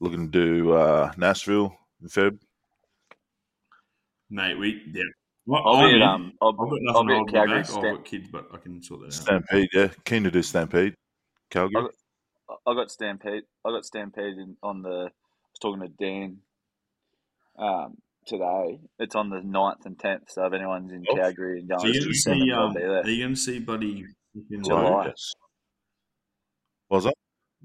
[0.00, 2.38] looking to do uh, Nashville in Feb.
[4.30, 5.02] Mate, we yeah.
[5.46, 6.02] Well, I'll I'm be in.
[6.02, 7.62] at um, I'll, I've got I'll nothing be at Calgary.
[7.62, 7.70] back.
[7.74, 9.12] I've got kids, but I can sort that out.
[9.14, 9.88] Stampede, yeah.
[10.04, 10.94] Keen to do Stampede.
[11.50, 11.88] Calgary.
[12.66, 13.44] I got Stampede.
[13.64, 14.88] I got Stampede in, on the.
[14.90, 15.10] I
[15.50, 16.38] was talking to Dan
[17.58, 17.96] um,
[18.28, 18.78] today.
[18.98, 20.24] It's on the 9th and tenth.
[20.30, 21.14] So if anyone's in Oh.
[21.16, 23.10] Calgary and going So you're to going see, um, be are there.
[23.10, 24.04] you going to see Buddy
[24.50, 25.02] in July.
[25.04, 25.08] Vu?
[25.08, 25.32] Yes.
[26.90, 27.14] Was that?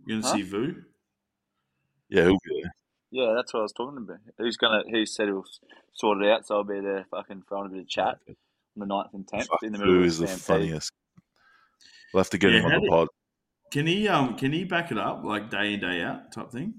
[0.05, 0.33] You're going to Huh?
[0.35, 0.75] see Vu?
[2.09, 2.71] Yeah, he'll be there.
[3.11, 4.17] Yeah, that's what I was talking about.
[4.43, 4.81] He's gonna.
[4.87, 5.45] He said he'll
[5.93, 8.35] sort it out, so I'll be there, fucking throwing a bit of chat on
[8.77, 10.45] the 9th and tenth in the middle Boo of is the Stampede.
[10.69, 10.91] funniest.
[12.11, 13.07] We'll have to get Yeah, him on the did- pod.
[13.71, 16.73] Can he um can he back it up like day in day out type thing?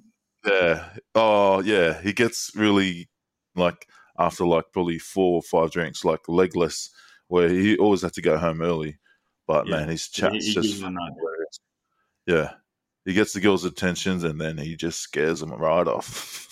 [0.44, 0.96] Yeah.
[1.14, 2.00] Oh, yeah.
[2.02, 3.08] He gets really
[3.56, 3.88] like
[4.18, 6.90] after like probably four or five drinks, like legless,
[7.28, 8.98] where he always had to go home early.
[9.46, 9.76] But Yeah.
[9.80, 11.12] man, his Yeah, chat's he- he just gives it a nod.
[11.18, 11.60] hilarious.
[12.26, 12.54] Yeah.
[13.04, 16.48] He gets the girls' attentions and then he just scares them right off.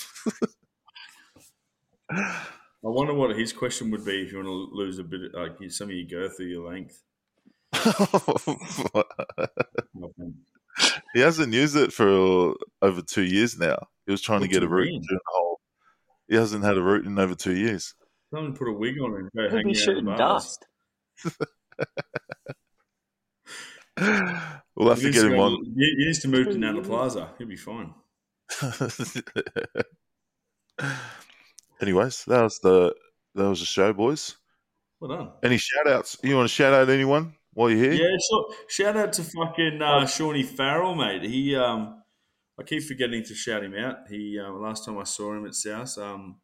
[2.10, 2.44] I
[2.82, 5.88] wonder what his question would be if you want to lose a bit, like some
[5.88, 7.00] of your girth or your length.
[11.14, 13.76] he hasn't used it for over two years now.
[14.06, 15.02] He was trying What to get a you root mean?
[15.02, 15.60] during the whole.
[16.32, 17.92] He hasn't had a root in over two years.
[18.32, 20.64] Someone put a wig on him go He'll hang be shooting dust.
[24.74, 25.62] We'll have He to get him go- on.
[25.76, 27.28] He he needs to move to Nana Plaza.
[27.36, 27.92] He'll be fine.
[31.82, 32.94] Anyways, that was the
[33.34, 34.34] that was the show, boys.
[35.00, 35.32] Well done.
[35.42, 36.16] Any shout outs?
[36.22, 38.08] You want to shout out anyone while you're here?
[38.08, 41.24] Yeah, so shout out to fucking uh, Shawnee Farrell, mate.
[41.24, 42.01] He, um,
[42.58, 44.08] I keep forgetting to shout him out.
[44.08, 46.36] He, uh, last time I saw him at South, um,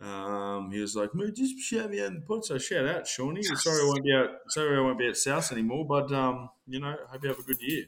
[0.00, 3.06] um, he was like, "Mate, just shout me out in the pod." So shout out,
[3.06, 3.42] Shawnee.
[3.42, 4.30] Sorry I won't be out.
[4.48, 5.86] Sorry I won't be at South anymore.
[5.86, 7.84] But um, you know, hope you have a good year.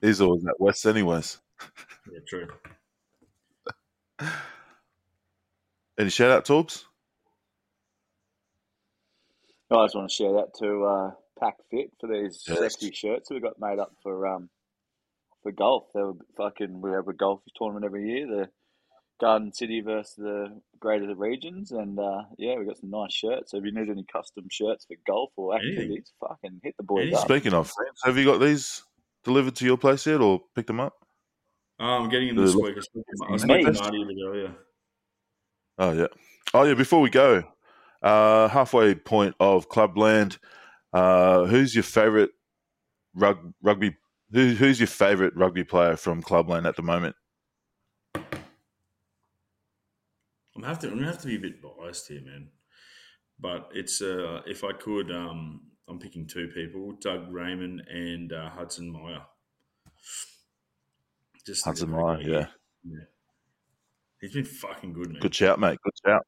[0.00, 1.38] He's always at West, anyways.
[2.10, 2.48] Yeah, true.
[5.98, 6.84] Any shout out, Torbs?
[9.70, 12.58] I just want to shout out to uh, Pack Fit for these Yes.
[12.58, 14.48] sexy shirts we got made up for um
[15.42, 15.84] for golf.
[15.94, 18.26] They were fucking we have a golf tournament every year.
[18.26, 18.48] The
[19.20, 23.50] Garden City versus the Greater Regions, and uh, yeah, we got some nice shirts.
[23.50, 25.72] So if you need any custom shirts for golf or Anything.
[25.78, 27.18] activities, fucking hit the boys Anything.
[27.18, 27.24] up.
[27.24, 28.82] Speaking of friends, have you got these
[29.24, 30.94] delivered to your place yet, or picked them up?
[31.80, 32.76] Oh, I'm getting them this The- week.
[32.76, 34.56] I spoke to, I to Marty a bit earlier.
[35.78, 36.06] Oh yeah.
[36.54, 36.74] Oh yeah.
[36.74, 37.42] Before we go,
[38.02, 40.38] uh, halfway point of Clubland.
[40.92, 42.30] Uh, who's your favourite
[43.14, 43.96] rug, rugby?
[44.32, 47.16] Who, who's your favourite rugby player from Clubland at the moment?
[50.54, 50.88] I'm have to.
[50.88, 52.48] I'm gonna have to be a bit biased here, man.
[53.38, 58.50] But it's uh, if I could, um, I'm picking two people: Doug Raymond and uh,
[58.50, 59.22] Hudson Meyer.
[61.46, 62.46] Just Hudson Meyer, yeah.
[62.84, 63.04] yeah.
[64.20, 65.20] He's been fucking good, man.
[65.20, 65.78] Good shout, mate.
[65.82, 66.26] Good shout.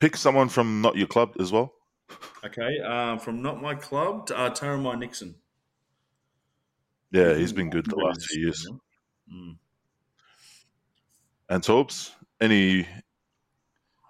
[0.00, 1.72] Pick someone from not your club as well.
[2.44, 5.36] Okay, uh, from not my club, uh, Taramai Nixon.
[7.14, 8.66] Yeah, he's been good the last few years.
[9.32, 9.56] Mm.
[11.48, 12.10] And Torbs,
[12.40, 12.86] any?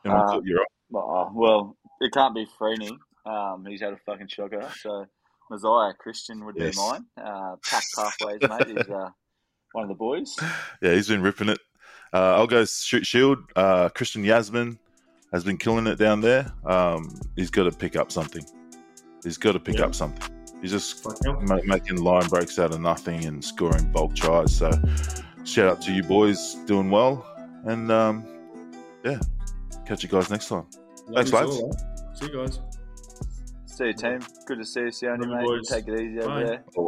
[0.04, 0.64] anyone Uh, caught your eye?
[0.94, 2.96] Oh, well, it can't be Freeney.
[3.26, 4.70] Um, he's had a fucking shocker.
[4.80, 5.06] So
[5.50, 6.76] Messiah Christian would Yes.
[6.76, 7.04] be mine.
[7.18, 9.10] Uh, Pack Pathways, mate, is uh,
[9.72, 10.34] one of the boys.
[10.80, 11.58] Yeah, he's been ripping it.
[12.12, 13.38] Uh, I'll go Shute Shield.
[13.56, 14.78] Uh, Christian Yasmin
[15.32, 16.50] has been killing it down there.
[16.64, 18.44] Um, he's got to pick up something.
[19.22, 19.86] He's got to pick Yeah.
[19.86, 20.33] up something.
[20.64, 21.04] He's just
[21.42, 24.56] ma- making line breaks out of nothing and scoring bulk tries.
[24.56, 24.70] So,
[25.44, 27.22] shout out to you boys, doing well.
[27.66, 28.24] And um,
[29.04, 29.18] yeah,
[29.84, 30.64] catch you guys next time.
[31.12, 31.60] Thanks, Love you lads.
[31.60, 32.14] all?
[32.14, 32.60] See you guys.
[33.66, 34.20] See you, team.
[34.46, 35.44] Good to see you, Sione, you, mate.
[35.44, 35.68] boys.
[35.68, 36.64] Take it easy over there.
[36.74, 36.82] Bye.